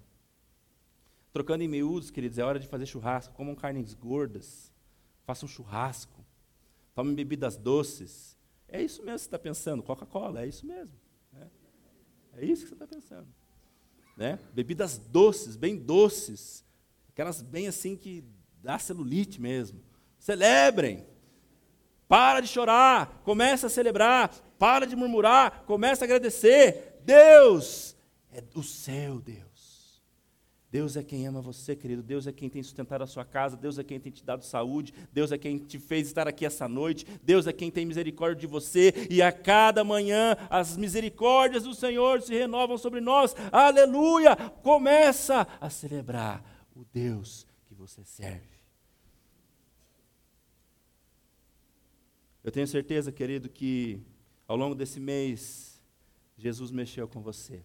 Trocando 1.39 1.63
em 1.63 1.69
miúdos, 1.69 2.11
queridos, 2.11 2.37
é 2.37 2.43
hora 2.43 2.59
de 2.59 2.67
fazer 2.67 2.85
churrasco. 2.85 3.33
Comam 3.33 3.55
carnes 3.55 3.95
gordas. 3.95 4.73
Façam 5.25 5.49
churrasco. 5.49 6.27
Tomem 6.97 7.15
bebidas 7.15 7.57
doces. 7.57 8.37
É 8.67 8.83
isso 8.83 9.05
mesmo 9.05 9.15
que 9.15 9.21
você 9.21 9.27
está 9.29 9.39
pensando. 9.39 9.81
Coca-Cola, 9.81 10.43
é 10.43 10.49
isso 10.49 10.67
mesmo. 10.67 10.97
Né? 11.33 11.49
É 12.39 12.45
isso 12.45 12.63
que 12.63 12.71
você 12.71 12.75
está 12.75 12.89
pensando. 12.89 13.29
Né? 14.17 14.37
Bebidas 14.53 14.99
doces, 14.99 15.55
bem 15.55 15.77
doces. 15.77 16.65
Aquelas 17.11 17.41
bem 17.41 17.69
assim 17.69 17.95
que 17.95 18.25
dá 18.61 18.77
celulite 18.77 19.41
mesmo. 19.41 19.81
Celebrem. 20.19 21.07
Para 22.09 22.41
de 22.41 22.49
chorar, 22.49 23.23
começa 23.23 23.69
a 23.69 23.71
celebrar, 23.71 24.35
para 24.59 24.89
de 24.89 24.97
murmurar, 24.97 25.63
começa 25.67 26.03
a 26.03 26.07
agradecer. 26.07 27.01
Deus 27.05 27.97
é 28.33 28.43
o 28.57 28.63
seu 28.65 29.21
Deus. 29.21 29.48
Deus 30.71 30.97
é 30.97 31.03
quem 31.03 31.27
ama 31.27 31.41
você, 31.41 31.75
querido. 31.75 32.03
Deus 32.03 32.27
é 32.27 32.33
quem 32.33 32.51
tem 32.51 32.63
sustentado 32.63 33.03
a 33.03 33.07
sua 33.07 33.25
casa. 33.25 33.57
Deus 33.57 33.79
é 33.79 33.85
quem 33.85 33.99
tem 33.99 34.13
te 34.13 34.23
dado 34.23 34.45
saúde. 34.45 34.93
Deus 35.11 35.33
é 35.33 35.39
quem 35.39 35.59
te 35.59 35.79
fez 35.79 36.09
estar 36.09 36.29
aqui 36.29 36.45
essa 36.45 36.69
noite. 36.69 37.07
Deus 37.23 37.47
é 37.47 37.53
quem 37.55 37.71
tem 37.71 37.87
misericórdia 37.87 38.41
de 38.43 38.47
você. 38.47 38.93
E 39.09 39.23
a 39.23 39.33
cada 39.33 39.83
manhã 39.83 40.37
as 40.51 40.77
misericórdias 40.77 41.63
do 41.63 41.75
Senhor 41.75 42.21
se 42.21 42.35
renovam 42.35 42.77
sobre 42.77 43.01
nós. 43.01 43.35
Aleluia! 43.51 44.37
Começa 44.37 45.47
a 45.59 45.71
celebrar 45.71 46.45
o 46.77 46.85
Deus 46.85 47.47
que 47.65 47.75
você 47.75 48.05
serve. 48.05 48.59
Eu 52.45 52.53
tenho 52.53 52.67
certeza, 52.67 53.11
querido, 53.11 53.49
que 53.49 54.03
ao 54.47 54.57
longo 54.57 54.75
desse 54.75 55.01
mês, 55.01 55.83
Jesus 56.37 56.71
mexeu 56.71 57.09
com 57.09 57.23
você. 57.23 57.65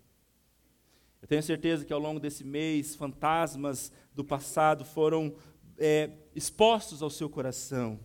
Eu 1.24 1.28
tenho 1.28 1.42
certeza 1.42 1.86
que 1.86 1.94
ao 1.94 2.02
longo 2.02 2.20
desse 2.20 2.44
mês, 2.44 2.96
fantasmas 2.96 3.94
do 4.14 4.26
passado 4.26 4.84
foram 4.84 5.34
é, 5.78 6.10
expostos 6.36 7.02
ao 7.02 7.10
seu 7.10 7.30
coração. 7.30 7.98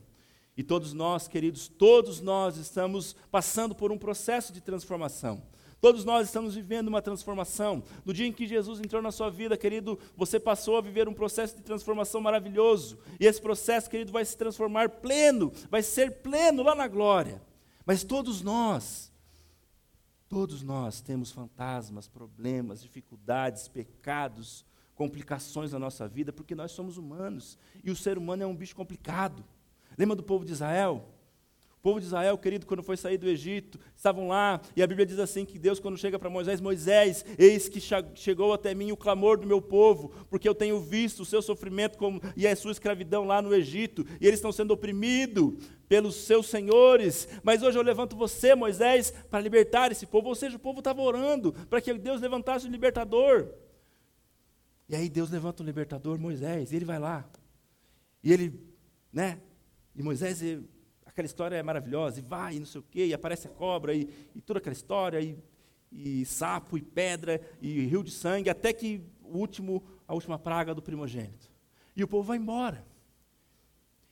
E 0.56 0.62
todos 0.62 0.92
nós, 0.92 1.26
queridos, 1.26 1.66
todos 1.66 2.20
nós 2.20 2.56
estamos 2.56 3.16
passando 3.28 3.74
por 3.74 3.90
um 3.90 3.98
processo 3.98 4.52
de 4.52 4.60
transformação. 4.60 5.42
Todos 5.80 6.04
nós 6.04 6.28
estamos 6.28 6.54
vivendo 6.54 6.86
uma 6.86 7.02
transformação. 7.02 7.82
No 8.04 8.14
dia 8.14 8.28
em 8.28 8.32
que 8.32 8.46
Jesus 8.46 8.78
entrou 8.78 9.02
na 9.02 9.10
sua 9.10 9.30
vida, 9.30 9.56
querido, 9.56 9.98
você 10.16 10.38
passou 10.38 10.76
a 10.76 10.80
viver 10.80 11.08
um 11.08 11.12
processo 11.12 11.56
de 11.56 11.62
transformação 11.62 12.20
maravilhoso. 12.20 13.00
E 13.18 13.26
esse 13.26 13.42
processo, 13.42 13.90
querido, 13.90 14.12
vai 14.12 14.24
se 14.24 14.36
transformar 14.36 14.88
pleno, 14.88 15.52
vai 15.68 15.82
ser 15.82 16.22
pleno 16.22 16.62
lá 16.62 16.76
na 16.76 16.86
glória. 16.86 17.42
Mas 17.84 18.04
todos 18.04 18.42
nós, 18.42 19.07
Todos 20.28 20.62
nós 20.62 21.00
temos 21.00 21.30
fantasmas, 21.30 22.06
problemas, 22.06 22.82
dificuldades, 22.82 23.66
pecados, 23.66 24.64
complicações 24.94 25.72
na 25.72 25.78
nossa 25.78 26.06
vida, 26.06 26.32
porque 26.32 26.54
nós 26.54 26.72
somos 26.72 26.98
humanos. 26.98 27.58
E 27.82 27.90
o 27.90 27.96
ser 27.96 28.18
humano 28.18 28.42
é 28.42 28.46
um 28.46 28.54
bicho 28.54 28.76
complicado. 28.76 29.44
Lembra 29.96 30.14
do 30.14 30.22
povo 30.22 30.44
de 30.44 30.52
Israel? 30.52 31.08
O 31.78 31.80
povo 31.80 32.00
de 32.00 32.06
Israel, 32.06 32.36
querido, 32.36 32.66
quando 32.66 32.82
foi 32.82 32.96
sair 32.96 33.16
do 33.16 33.28
Egito, 33.28 33.78
estavam 33.96 34.26
lá, 34.26 34.60
e 34.74 34.82
a 34.82 34.86
Bíblia 34.86 35.06
diz 35.06 35.20
assim: 35.20 35.44
que 35.44 35.60
Deus, 35.60 35.78
quando 35.78 35.96
chega 35.96 36.18
para 36.18 36.28
Moisés, 36.28 36.60
Moisés, 36.60 37.24
eis 37.38 37.68
que 37.68 37.80
chegou 38.16 38.52
até 38.52 38.74
mim 38.74 38.90
o 38.90 38.96
clamor 38.96 39.38
do 39.38 39.46
meu 39.46 39.62
povo, 39.62 40.12
porque 40.28 40.48
eu 40.48 40.56
tenho 40.56 40.80
visto 40.80 41.20
o 41.20 41.24
seu 41.24 41.40
sofrimento 41.40 41.96
como, 41.96 42.20
e 42.36 42.48
a 42.48 42.56
sua 42.56 42.72
escravidão 42.72 43.24
lá 43.24 43.40
no 43.40 43.54
Egito, 43.54 44.04
e 44.20 44.26
eles 44.26 44.40
estão 44.40 44.50
sendo 44.50 44.72
oprimidos 44.72 45.54
pelos 45.88 46.16
seus 46.16 46.48
senhores. 46.48 47.28
Mas 47.44 47.62
hoje 47.62 47.78
eu 47.78 47.82
levanto 47.82 48.16
você, 48.16 48.56
Moisés, 48.56 49.12
para 49.30 49.40
libertar 49.40 49.92
esse 49.92 50.04
povo. 50.04 50.28
Ou 50.28 50.34
seja, 50.34 50.56
o 50.56 50.60
povo 50.60 50.80
estava 50.80 51.00
orando 51.00 51.52
para 51.70 51.80
que 51.80 51.94
Deus 51.94 52.20
levantasse 52.20 52.66
um 52.66 52.70
libertador. 52.70 53.48
E 54.88 54.96
aí 54.96 55.08
Deus 55.08 55.30
levanta 55.30 55.62
um 55.62 55.66
libertador, 55.66 56.18
Moisés, 56.18 56.72
e 56.72 56.76
ele 56.76 56.84
vai 56.84 56.98
lá. 56.98 57.24
E 58.22 58.32
ele, 58.32 58.60
né? 59.12 59.38
E 59.94 60.02
Moisés, 60.02 60.42
aquela 61.18 61.26
história 61.26 61.56
é 61.56 61.62
maravilhosa, 61.62 62.20
e 62.20 62.22
vai, 62.22 62.54
e 62.54 62.60
não 62.60 62.66
sei 62.66 62.80
o 62.80 62.84
quê, 62.84 63.06
e 63.06 63.14
aparece 63.14 63.48
a 63.48 63.50
cobra, 63.50 63.92
e, 63.92 64.08
e 64.36 64.40
toda 64.40 64.60
aquela 64.60 64.72
história, 64.72 65.20
e, 65.20 65.36
e 65.90 66.24
sapo, 66.24 66.78
e 66.78 66.82
pedra, 66.82 67.40
e 67.60 67.86
rio 67.86 68.04
de 68.04 68.12
sangue, 68.12 68.48
até 68.48 68.72
que 68.72 69.02
o 69.24 69.36
último, 69.36 69.82
a 70.06 70.14
última 70.14 70.38
praga 70.38 70.72
do 70.72 70.80
primogênito. 70.80 71.50
E 71.96 72.04
o 72.04 72.08
povo 72.08 72.28
vai 72.28 72.38
embora. 72.38 72.86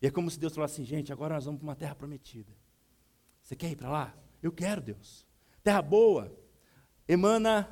E 0.02 0.06
é 0.08 0.10
como 0.10 0.28
se 0.28 0.38
Deus 0.38 0.52
falasse 0.52 0.74
assim, 0.74 0.84
gente, 0.84 1.12
agora 1.12 1.34
nós 1.34 1.44
vamos 1.44 1.60
para 1.60 1.68
uma 1.68 1.76
terra 1.76 1.94
prometida. 1.94 2.52
Você 3.40 3.54
quer 3.54 3.70
ir 3.70 3.76
para 3.76 3.88
lá? 3.88 4.14
Eu 4.42 4.50
quero, 4.50 4.80
Deus. 4.80 5.24
Terra 5.62 5.80
boa, 5.80 6.36
emana 7.06 7.68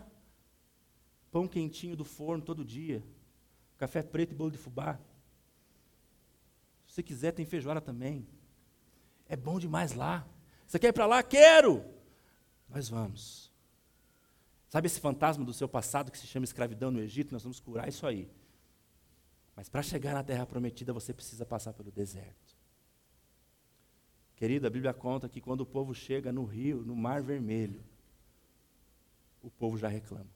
pão 1.33 1.49
quentinho 1.49 1.97
do 1.97 2.05
forno 2.05 2.45
todo 2.45 2.65
dia, 2.65 3.03
café 3.77 4.01
preto 4.01 4.31
e 4.31 4.37
bolo 4.37 4.53
de 4.53 4.59
fubá. 4.59 4.97
Se 6.87 6.95
você 6.95 7.03
quiser, 7.03 7.33
tem 7.33 7.45
feijoada 7.45 7.81
também. 7.81 8.25
É 9.29 9.37
bom 9.37 9.59
demais 9.59 9.93
lá. 9.93 10.27
Você 10.67 10.79
quer 10.79 10.89
ir 10.89 10.93
para 10.93 11.07
lá? 11.07 11.23
Quero! 11.23 11.85
Nós 12.69 12.89
vamos. 12.89 13.53
Sabe 14.69 14.87
esse 14.87 14.99
fantasma 14.99 15.45
do 15.45 15.53
seu 15.53 15.69
passado 15.69 16.11
que 16.11 16.19
se 16.19 16.27
chama 16.27 16.45
escravidão 16.45 16.91
no 16.91 17.01
Egito? 17.01 17.33
Nós 17.33 17.43
vamos 17.43 17.61
curar 17.61 17.89
isso 17.89 18.07
aí. 18.07 18.29
Mas 19.55 19.69
para 19.69 19.83
chegar 19.83 20.15
na 20.15 20.25
terra 20.25 20.45
prometida, 20.45 20.93
você 20.93 21.15
precisa 21.15 21.47
passar 21.47 21.73
pelo 21.73 21.93
deserto. 21.93 22.57
Querida, 24.35 24.67
a 24.67 24.71
Bíblia 24.71 24.93
conta 24.93 25.29
que 25.29 25.41
quando 25.41 25.61
o 25.61 25.67
povo 25.67 25.95
chega 25.95 26.33
no 26.33 26.45
rio, 26.45 26.83
no 26.83 26.97
Mar 26.97 27.23
Vermelho, 27.23 27.85
o 29.41 29.51
povo 29.51 29.79
já 29.79 29.87
reclama. 29.87 30.31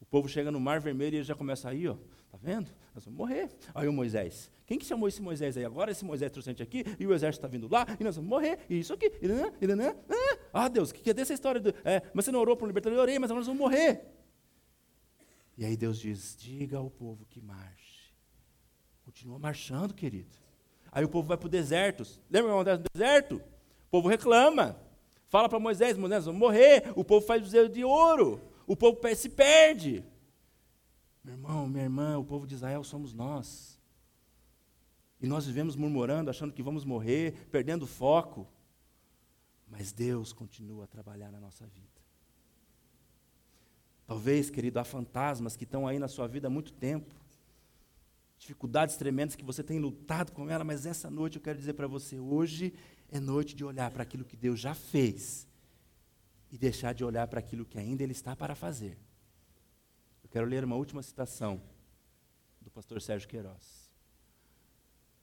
O 0.00 0.06
povo 0.06 0.28
chega 0.28 0.50
no 0.50 0.60
Mar 0.60 0.80
Vermelho 0.80 1.14
e 1.14 1.18
ele 1.18 1.24
já 1.24 1.34
começa 1.34 1.68
aí, 1.68 1.88
ó, 1.88 1.94
tá 2.30 2.38
vendo? 2.40 2.70
Nós 2.94 3.04
vamos 3.04 3.18
morrer. 3.18 3.50
Aí 3.74 3.88
o 3.88 3.92
Moisés. 3.92 4.50
Quem 4.66 4.78
que 4.78 4.84
chamou 4.84 5.08
esse 5.08 5.20
Moisés 5.20 5.56
aí? 5.56 5.64
Agora 5.64 5.90
esse 5.90 6.04
Moisés 6.04 6.30
trouxe 6.30 6.50
aqui 6.50 6.84
e 6.98 7.06
o 7.06 7.14
exército 7.14 7.44
está 7.44 7.48
vindo 7.48 7.72
lá 7.72 7.86
e 7.98 8.04
nós 8.04 8.16
vamos 8.16 8.28
morrer. 8.28 8.58
E 8.68 8.78
isso 8.78 8.92
aqui. 8.92 9.10
E, 9.20 9.28
não, 9.28 9.46
e, 9.60 9.66
ah, 10.52 10.68
Deus, 10.68 10.90
o 10.90 10.94
que, 10.94 11.02
que 11.02 11.10
é 11.10 11.14
dessa 11.14 11.34
história? 11.34 11.60
Do, 11.60 11.70
é, 11.84 12.02
mas 12.14 12.24
você 12.24 12.32
não 12.32 12.40
orou 12.40 12.56
para 12.56 12.64
um 12.64 12.68
libertador? 12.68 12.98
Eu 12.98 13.02
orei, 13.02 13.18
mas 13.18 13.30
agora 13.30 13.40
nós 13.40 13.46
vamos 13.46 13.60
morrer. 13.60 14.04
E 15.56 15.64
aí 15.64 15.76
Deus 15.76 15.98
diz: 15.98 16.36
diga 16.38 16.78
ao 16.78 16.90
povo 16.90 17.26
que 17.26 17.40
marche. 17.40 18.12
Continua 19.04 19.38
marchando, 19.38 19.94
querido. 19.94 20.36
Aí 20.92 21.04
o 21.04 21.08
povo 21.08 21.28
vai 21.28 21.36
para 21.36 21.46
o 21.46 21.50
deserto. 21.50 22.04
Lembra 22.30 22.52
o 22.52 22.64
que 22.64 22.70
acontece 22.70 22.82
no 22.82 23.00
deserto? 23.00 23.36
O 23.36 23.90
povo 23.90 24.08
reclama. 24.08 24.80
Fala 25.28 25.48
para 25.48 25.58
Moisés: 25.58 25.96
Moisés, 25.96 26.24
vamos 26.24 26.40
morrer. 26.40 26.92
O 26.94 27.04
povo 27.04 27.26
faz 27.26 27.42
bezerro 27.42 27.68
de 27.68 27.84
ouro. 27.84 28.40
O 28.68 28.76
povo 28.76 29.00
se 29.16 29.30
perde. 29.30 30.04
Meu 31.24 31.32
irmão, 31.32 31.66
minha 31.66 31.84
irmã, 31.84 32.18
o 32.18 32.24
povo 32.24 32.46
de 32.46 32.54
Israel 32.54 32.84
somos 32.84 33.14
nós. 33.14 33.80
E 35.18 35.26
nós 35.26 35.46
vivemos 35.46 35.74
murmurando, 35.74 36.28
achando 36.28 36.52
que 36.52 36.62
vamos 36.62 36.84
morrer, 36.84 37.48
perdendo 37.50 37.86
foco. 37.86 38.46
Mas 39.70 39.90
Deus 39.90 40.34
continua 40.34 40.84
a 40.84 40.86
trabalhar 40.86 41.32
na 41.32 41.40
nossa 41.40 41.66
vida. 41.66 41.88
Talvez, 44.06 44.50
querido, 44.50 44.78
há 44.78 44.84
fantasmas 44.84 45.56
que 45.56 45.64
estão 45.64 45.86
aí 45.86 45.98
na 45.98 46.06
sua 46.06 46.28
vida 46.28 46.48
há 46.48 46.50
muito 46.50 46.74
tempo. 46.74 47.14
Dificuldades 48.38 48.96
tremendas 48.96 49.34
que 49.34 49.44
você 49.44 49.62
tem 49.62 49.78
lutado 49.78 50.30
com 50.32 50.48
ela, 50.50 50.62
mas 50.62 50.84
essa 50.84 51.10
noite 51.10 51.36
eu 51.36 51.42
quero 51.42 51.58
dizer 51.58 51.72
para 51.72 51.86
você: 51.86 52.18
hoje 52.18 52.74
é 53.10 53.18
noite 53.18 53.56
de 53.56 53.64
olhar 53.64 53.90
para 53.90 54.02
aquilo 54.02 54.26
que 54.26 54.36
Deus 54.36 54.60
já 54.60 54.74
fez 54.74 55.48
e 56.50 56.58
deixar 56.58 56.94
de 56.94 57.04
olhar 57.04 57.26
para 57.26 57.40
aquilo 57.40 57.64
que 57.64 57.78
ainda 57.78 58.02
Ele 58.02 58.12
está 58.12 58.34
para 58.34 58.54
fazer. 58.54 58.98
Eu 60.22 60.28
quero 60.30 60.46
ler 60.46 60.64
uma 60.64 60.76
última 60.76 61.02
citação 61.02 61.60
do 62.60 62.70
pastor 62.70 63.00
Sérgio 63.00 63.28
Queiroz. 63.28 63.90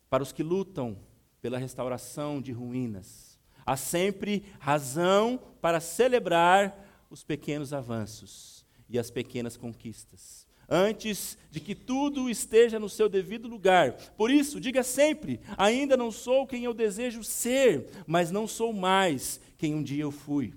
Para 0.10 0.24
os 0.24 0.32
que 0.32 0.44
lutam 0.44 0.98
pela 1.42 1.58
restauração 1.58 2.42
de 2.42 2.52
ruínas, 2.52 3.40
há 3.66 3.78
sempre 3.78 4.46
razão 4.60 5.40
para 5.62 5.80
celebrar 5.80 7.06
os 7.10 7.24
pequenos 7.24 7.74
avanços 7.74 8.66
e 8.90 8.98
as 8.98 9.10
pequenas 9.12 9.58
conquistas, 9.58 10.48
antes 10.70 11.38
de 11.52 11.60
que 11.60 11.76
tudo 11.76 12.30
esteja 12.30 12.80
no 12.80 12.90
seu 12.90 13.08
devido 13.08 13.48
lugar. 13.48 13.94
Por 14.18 14.32
isso, 14.32 14.60
diga 14.60 14.84
sempre: 14.84 15.40
ainda 15.58 15.96
não 15.96 16.12
sou 16.12 16.48
quem 16.48 16.64
eu 16.64 16.74
desejo 16.74 17.24
ser, 17.24 17.90
mas 18.08 18.32
não 18.32 18.48
sou 18.48 18.74
mais 18.74 19.40
quem 19.58 19.76
um 19.76 19.84
dia 19.84 20.04
eu 20.04 20.12
fui. 20.12 20.54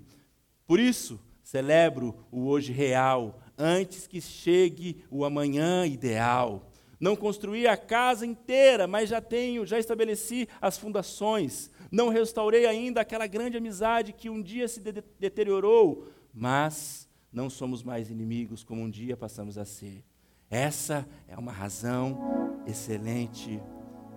Por 0.69 0.79
isso, 0.79 1.19
celebro 1.41 2.13
o 2.31 2.45
hoje 2.45 2.71
real, 2.71 3.39
antes 3.57 4.05
que 4.05 4.21
chegue 4.21 5.03
o 5.09 5.25
amanhã 5.25 5.83
ideal. 5.83 6.71
Não 6.99 7.15
construí 7.15 7.65
a 7.65 7.75
casa 7.75 8.23
inteira, 8.23 8.85
mas 8.85 9.09
já 9.09 9.19
tenho, 9.19 9.65
já 9.65 9.79
estabeleci 9.79 10.47
as 10.61 10.77
fundações. 10.77 11.71
Não 11.91 12.09
restaurei 12.09 12.67
ainda 12.67 13.01
aquela 13.01 13.25
grande 13.25 13.57
amizade 13.57 14.13
que 14.13 14.29
um 14.29 14.39
dia 14.39 14.67
se 14.67 14.79
de 14.79 15.03
deteriorou, 15.19 16.07
mas 16.31 17.09
não 17.33 17.49
somos 17.49 17.81
mais 17.81 18.11
inimigos 18.11 18.63
como 18.63 18.83
um 18.83 18.89
dia 18.91 19.17
passamos 19.17 19.57
a 19.57 19.65
ser. 19.65 20.03
Essa 20.51 21.03
é 21.27 21.35
uma 21.35 21.51
razão 21.51 22.61
excelente 22.67 23.59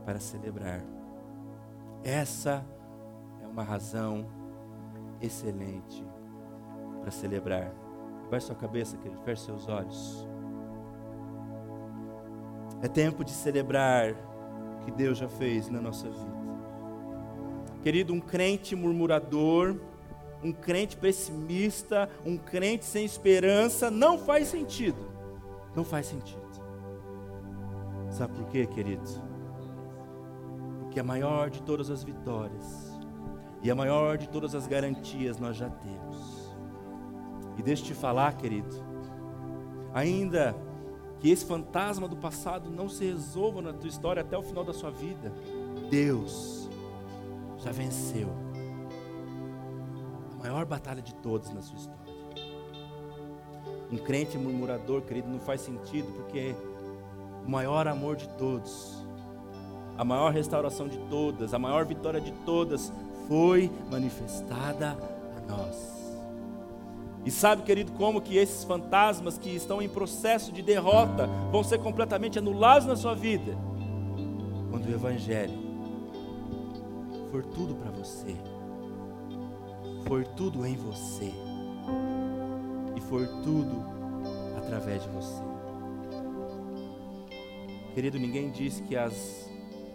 para 0.05 0.21
celebrar. 0.21 0.85
Essa 2.05 2.63
é 3.43 3.47
uma 3.47 3.63
razão 3.63 4.31
excelente 5.19 6.12
para 7.03 7.11
celebrar. 7.11 7.71
Abaixe 8.27 8.47
sua 8.47 8.57
cabeça, 8.57 8.97
querido, 8.97 9.21
feche 9.23 9.43
seus 9.43 9.69
olhos. 9.69 10.27
É 12.81 12.89
tempo 12.89 13.23
de 13.25 13.31
celebrar 13.31 14.13
o 14.81 14.85
que 14.85 14.91
Deus 14.91 15.19
já 15.19 15.29
fez 15.29 15.69
na 15.69 15.81
nossa 15.81 16.09
vida. 16.09 16.43
Querido, 17.83 18.15
um 18.15 18.21
crente 18.21 18.75
murmurador, 18.75 19.77
um 20.43 20.53
crente 20.53 20.97
pessimista, 20.97 22.09
um 22.25 22.37
crente 22.37 22.85
sem 22.85 23.05
esperança, 23.05 23.91
não 23.91 24.19
faz 24.19 24.49
sentido. 24.49 25.13
Não 25.75 25.85
faz 25.85 26.07
sentido. 26.07 26.43
Sabe 28.11 28.35
por 28.35 28.47
quê, 28.47 28.67
querido? 28.67 29.09
Porque 30.81 31.01
a 31.01 31.05
maior 31.05 31.49
de 31.49 31.63
todas 31.63 31.91
as 31.91 32.05
vitórias 32.05 32.93
e 33.63 33.71
a 33.71 33.75
maior 33.75 34.19
de 34.19 34.29
todas 34.29 34.55
as 34.55 34.67
garantias 34.67 35.39
nós 35.39 35.57
já 35.57 35.71
temos. 35.71 36.02
E 37.57 37.63
deixa 37.63 37.83
eu 37.83 37.87
te 37.89 37.95
falar, 37.95 38.37
querido, 38.37 38.75
ainda 39.93 40.55
que 41.21 41.31
esse 41.31 41.45
fantasma 41.45 42.09
do 42.09 42.17
passado 42.17 42.71
não 42.71 42.89
se 42.89 43.05
resolva 43.05 43.63
na 43.63 43.73
tua 43.73 43.89
história 43.89 44.23
até 44.23 44.37
o 44.37 44.43
final 44.43 44.65
da 44.65 44.73
sua 44.73 44.91
vida, 44.91 45.33
Deus 45.89 46.69
já 47.59 47.71
venceu 47.71 48.29
a 50.33 50.43
maior 50.43 50.65
batalha 50.65 51.01
de 51.01 51.15
todas 51.15 51.53
na 51.53 51.63
sua 51.63 51.77
história. 51.77 52.03
Um 53.91 53.99
crente 53.99 54.37
murmurador, 54.37 55.03
querido, 55.03 55.29
não 55.29 55.39
faz 55.39 55.61
sentido, 55.61 56.11
porque 56.13 56.57
o 57.47 57.51
maior 57.51 57.87
amor 57.87 58.17
de 58.17 58.27
todos, 58.31 59.07
a 59.97 60.05
maior 60.05 60.33
restauração 60.33 60.89
de 60.89 60.99
todas, 61.11 61.53
a 61.55 61.59
maior 61.59 61.85
vitória 61.85 62.21
de 62.21 62.33
todas 62.45 62.93
foi 63.29 63.71
manifestada 63.91 64.97
a 65.37 65.41
nós. 65.47 66.02
E 67.25 67.31
sabe, 67.31 67.63
querido, 67.63 67.93
como 67.93 68.21
que 68.21 68.37
esses 68.37 68.65
fantasmas 68.65 69.39
que 69.39 69.51
estão 69.51 69.81
em 69.81 69.89
processo 69.89 70.53
de 70.53 70.61
derrota 70.61 71.29
vão 71.51 71.63
ser 71.63 71.79
completamente 71.79 72.39
anulados 72.39 72.87
na 72.87 72.97
sua 72.97 73.15
vida? 73.15 73.57
Quando 74.71 74.87
o 74.87 74.93
Evangelho 74.93 75.59
for 77.31 77.45
tudo 77.45 77.75
para 77.77 77.91
você, 77.91 78.37
for 80.07 80.27
tudo 80.27 80.67
em 80.67 80.77
você, 80.77 81.33
e 82.97 83.01
for 83.01 83.27
tudo 83.43 83.83
através 84.57 85.03
de 85.03 85.09
você. 85.09 85.43
Querido, 87.95 88.19
ninguém 88.19 88.51
disse 88.51 88.83
que 88.83 88.97
as 88.97 89.51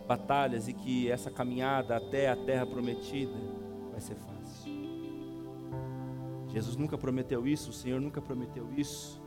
batalhas 0.07 0.67
e 0.67 0.73
que 0.73 1.11
essa 1.11 1.29
caminhada 1.29 1.97
até 1.97 2.29
a 2.29 2.35
terra 2.35 2.65
prometida 2.65 3.33
vai 3.91 3.99
ser 3.99 4.15
fácil. 4.15 4.36
Jesus 6.57 6.75
nunca 6.75 6.97
prometeu 6.97 7.47
isso, 7.47 7.69
o 7.69 7.73
Senhor 7.73 8.01
nunca 8.01 8.21
prometeu 8.21 8.67
isso. 8.75 9.21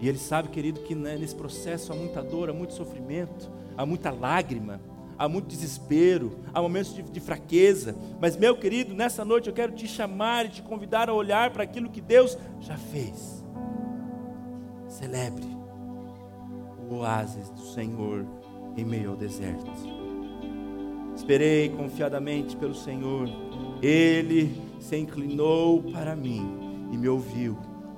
E 0.00 0.08
Ele 0.08 0.18
sabe, 0.18 0.48
querido, 0.48 0.80
que 0.80 0.94
né, 0.94 1.16
nesse 1.16 1.34
processo 1.34 1.92
há 1.92 1.96
muita 1.96 2.22
dor, 2.22 2.50
há 2.50 2.52
muito 2.52 2.74
sofrimento, 2.74 3.50
há 3.76 3.86
muita 3.86 4.10
lágrima 4.10 4.80
há 5.18 5.28
muito 5.28 5.46
desespero, 5.46 6.36
há 6.52 6.60
momentos 6.60 6.94
de, 6.94 7.02
de, 7.02 7.20
fraqueza. 7.20 7.94
Mas, 8.20 8.36
meu 8.36 8.56
querido, 8.56 8.92
nessa 8.92 9.24
noite 9.24 9.48
eu 9.48 9.54
quero 9.54 9.72
te 9.72 9.86
chamar 9.86 10.46
e 10.46 10.48
te 10.48 10.62
convidar 10.62 11.08
a 11.08 11.14
olhar 11.14 11.50
para 11.50 11.62
aquilo 11.62 11.90
que 11.90 12.00
Deus 12.00 12.36
já 12.60 12.76
fez. 12.76 13.44
Celebre 14.88 15.46
o 16.90 16.96
oásis 16.96 17.48
do 17.50 17.64
Senhor 17.66 18.26
em 18.76 18.84
meio 18.84 19.10
ao 19.10 19.16
deserto. 19.16 19.70
Esperei 21.14 21.68
confiadamente 21.68 22.56
pelo 22.56 22.74
Senhor, 22.74 23.28
Ele 23.80 24.60
se 24.82 24.96
inclinou 24.96 25.82
para 25.82 26.16
mim 26.16 26.88
e 26.92 26.96
me 26.96 27.08
ouviu 27.08 27.56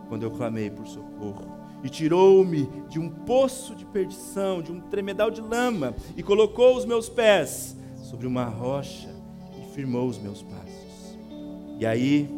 quando 0.09 0.22
eu 0.22 0.30
clamei 0.30 0.70
por 0.70 0.87
socorro 0.87 1.55
e 1.82 1.89
tirou-me 1.91 2.66
de 2.89 2.99
um 2.99 3.11
poço 3.11 3.74
de 3.74 3.85
perdição, 3.85 4.62
de 4.62 4.72
um 4.72 4.80
tremedal 4.80 5.30
de 5.30 5.43
lama, 5.43 5.95
e 6.16 6.22
colocou 6.22 6.76
os 6.78 6.87
meus 6.87 7.11
pés 7.11 7.76
sobre 7.97 8.26
uma 8.26 8.47
rocha 8.47 9.14
e 9.61 9.74
firmou 9.74 10.09
os 10.09 10.18
meus 10.18 10.43
passos. 10.43 11.18
E 11.78 11.85
aí, 11.85 12.30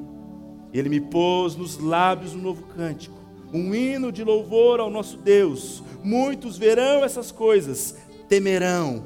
ele 0.72 0.88
me 0.88 1.00
pôs 1.00 1.54
nos 1.54 1.78
lábios 1.78 2.34
um 2.34 2.40
novo 2.40 2.64
cântico, 2.74 3.16
um 3.52 3.72
hino 3.72 4.10
de 4.10 4.24
louvor 4.24 4.80
ao 4.80 4.90
nosso 4.90 5.16
Deus. 5.16 5.80
Muitos 6.02 6.58
verão 6.58 7.04
essas 7.04 7.30
coisas, 7.30 7.96
temerão 8.28 9.04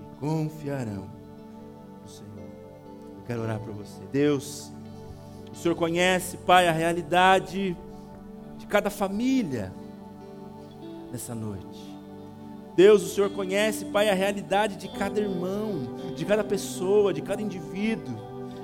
e 0.00 0.20
confiarão 0.20 1.15
quero 3.26 3.42
orar 3.42 3.58
para 3.58 3.72
você. 3.72 4.00
Deus, 4.12 4.70
o 5.52 5.56
Senhor 5.56 5.74
conhece, 5.74 6.36
Pai, 6.38 6.68
a 6.68 6.72
realidade 6.72 7.76
de 8.58 8.66
cada 8.66 8.90
família 8.90 9.72
nessa 11.10 11.34
noite. 11.34 11.96
Deus, 12.76 13.02
o 13.02 13.08
Senhor 13.08 13.30
conhece, 13.30 13.86
Pai, 13.86 14.08
a 14.10 14.14
realidade 14.14 14.76
de 14.76 14.88
cada 14.88 15.18
irmão, 15.18 15.96
de 16.14 16.24
cada 16.24 16.44
pessoa, 16.44 17.12
de 17.12 17.22
cada 17.22 17.40
indivíduo. 17.40 18.14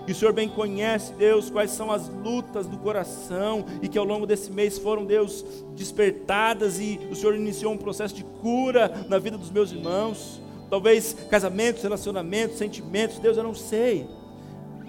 E 0.06 0.12
o 0.12 0.14
Senhor 0.14 0.34
bem 0.34 0.48
conhece, 0.48 1.12
Deus, 1.14 1.48
quais 1.48 1.70
são 1.70 1.90
as 1.90 2.08
lutas 2.08 2.66
do 2.66 2.76
coração 2.76 3.64
e 3.80 3.88
que 3.88 3.96
ao 3.96 4.04
longo 4.04 4.26
desse 4.26 4.50
mês 4.50 4.76
foram, 4.76 5.04
Deus, 5.04 5.44
despertadas 5.76 6.78
e 6.80 7.00
o 7.10 7.14
Senhor 7.14 7.36
iniciou 7.36 7.72
um 7.72 7.78
processo 7.78 8.14
de 8.14 8.24
cura 8.24 9.06
na 9.08 9.18
vida 9.18 9.38
dos 9.38 9.50
meus 9.50 9.70
irmãos. 9.70 10.40
Talvez 10.68 11.16
casamentos, 11.30 11.82
relacionamentos, 11.82 12.58
sentimentos, 12.58 13.18
Deus, 13.18 13.36
eu 13.36 13.44
não 13.44 13.54
sei. 13.54 14.06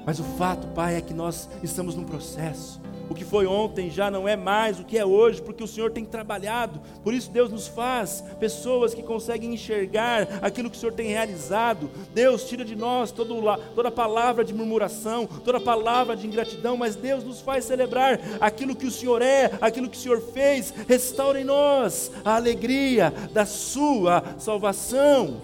Mas 0.06 0.20
o 0.20 0.24
fato, 0.24 0.68
Pai, 0.68 0.96
é 0.96 1.02
que 1.02 1.14
nós 1.14 1.50
estamos 1.62 1.96
num 1.96 2.04
processo 2.04 2.82
o 3.10 3.16
que 3.16 3.24
foi 3.24 3.46
ontem 3.46 3.92
já 3.92 4.10
não 4.10 4.28
é 4.28 4.36
mais 4.36 4.80
o 4.80 4.84
que 4.84 4.98
é 4.98 5.06
hoje, 5.06 5.42
porque 5.42 5.64
o 5.64 5.68
Senhor 5.68 5.92
tem 5.92 6.06
trabalhado. 6.06 6.82
Por 7.04 7.14
isso, 7.14 7.30
Deus 7.30 7.52
nos 7.52 7.68
faz 7.68 8.24
pessoas 8.40 8.94
que 8.94 9.04
conseguem 9.04 9.54
enxergar 9.54 10.40
aquilo 10.42 10.70
que 10.70 10.78
o 10.78 10.80
Senhor 10.80 10.94
tem 10.94 11.10
realizado. 11.10 11.90
Deus 12.14 12.46
tira 12.46 12.64
de 12.64 12.76
nós 12.76 13.12
todo, 13.12 13.36
toda 13.76 13.92
palavra 13.92 14.44
de 14.44 14.54
murmuração, 14.54 15.28
toda 15.28 15.60
palavra 15.60 16.16
de 16.16 16.26
ingratidão, 16.26 16.78
mas 16.78 16.96
Deus 16.96 17.24
nos 17.24 17.42
faz 17.42 17.66
celebrar 17.66 18.20
aquilo 18.40 18.76
que 18.76 18.88
o 18.88 18.92
Senhor 18.92 19.22
é, 19.22 19.52
aquilo 19.62 19.90
que 19.90 19.98
o 19.98 20.02
Senhor 20.02 20.20
fez. 20.20 20.74
Restaura 20.88 21.40
em 21.40 21.44
nós 21.44 22.12
a 22.24 22.36
alegria 22.36 23.14
da 23.32 23.46
Sua 23.46 24.24
salvação. 24.40 25.42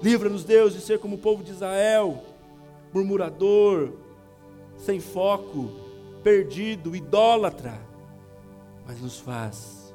Livra-nos, 0.00 0.44
Deus, 0.44 0.74
de 0.74 0.80
ser 0.80 1.00
como 1.00 1.16
o 1.16 1.18
povo 1.18 1.42
de 1.42 1.50
Israel, 1.50 2.22
murmurador, 2.92 3.92
sem 4.76 5.00
foco 5.00 5.70
perdido, 6.22 6.94
idólatra, 6.94 7.80
mas 8.86 9.00
nos 9.00 9.20
faz 9.20 9.94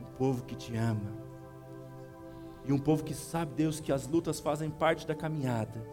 um 0.00 0.04
povo 0.16 0.44
que 0.44 0.54
te 0.54 0.76
ama 0.76 1.22
e 2.64 2.72
um 2.72 2.78
povo 2.78 3.02
que 3.02 3.14
sabe, 3.14 3.52
Deus, 3.54 3.80
que 3.80 3.92
as 3.92 4.06
lutas 4.06 4.38
fazem 4.38 4.70
parte 4.70 5.06
da 5.06 5.14
caminhada, 5.14 5.84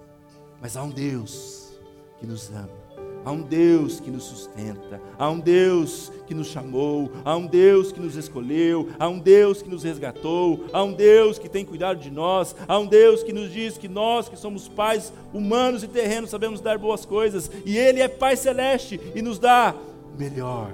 mas 0.61 0.77
há 0.77 0.83
um 0.83 0.89
Deus 0.89 1.79
que 2.19 2.27
nos 2.27 2.49
ama. 2.51 2.78
Há 3.25 3.31
um 3.31 3.41
Deus 3.41 3.99
que 3.99 4.09
nos 4.09 4.23
sustenta, 4.23 5.01
há 5.17 5.29
um 5.29 5.39
Deus 5.39 6.11
que 6.25 6.33
nos 6.33 6.47
chamou, 6.47 7.11
há 7.25 7.35
um 7.35 7.45
Deus 7.45 7.91
que 7.91 7.99
nos 7.99 8.15
escolheu, 8.15 8.89
há 8.97 9.07
um 9.07 9.19
Deus 9.19 9.61
que 9.61 9.69
nos 9.69 9.83
resgatou, 9.83 10.65
há 10.71 10.81
um 10.83 10.93
Deus 10.93 11.37
que 11.37 11.49
tem 11.49 11.65
cuidado 11.65 11.99
de 11.99 12.09
nós, 12.09 12.55
há 12.67 12.79
um 12.79 12.85
Deus 12.85 13.21
que 13.21 13.33
nos 13.33 13.51
diz 13.51 13.77
que 13.77 13.87
nós 13.87 14.29
que 14.29 14.37
somos 14.37 14.67
pais 14.67 15.11
humanos 15.33 15.83
e 15.83 15.87
terrenos 15.87 16.29
sabemos 16.29 16.61
dar 16.61 16.77
boas 16.77 17.05
coisas, 17.05 17.51
e 17.65 17.77
Ele 17.77 18.01
é 18.01 18.07
Pai 18.07 18.35
Celeste 18.35 18.99
e 19.13 19.21
nos 19.21 19.37
dá 19.37 19.75
o 20.13 20.17
melhor, 20.17 20.71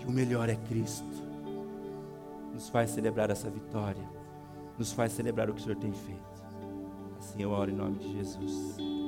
e 0.00 0.06
o 0.06 0.10
melhor 0.10 0.48
é 0.48 0.56
Cristo. 0.68 1.04
Nos 2.54 2.68
faz 2.68 2.90
celebrar 2.90 3.30
essa 3.30 3.50
vitória, 3.50 4.02
nos 4.78 4.92
faz 4.92 5.12
celebrar 5.12 5.50
o 5.50 5.54
que 5.54 5.60
o 5.60 5.62
Senhor 5.62 5.76
tem 5.76 5.92
feito. 5.92 6.30
Assim 7.18 7.42
eu 7.42 7.50
oro 7.50 7.70
em 7.70 7.74
nome 7.74 7.98
de 7.98 8.12
Jesus. 8.12 8.99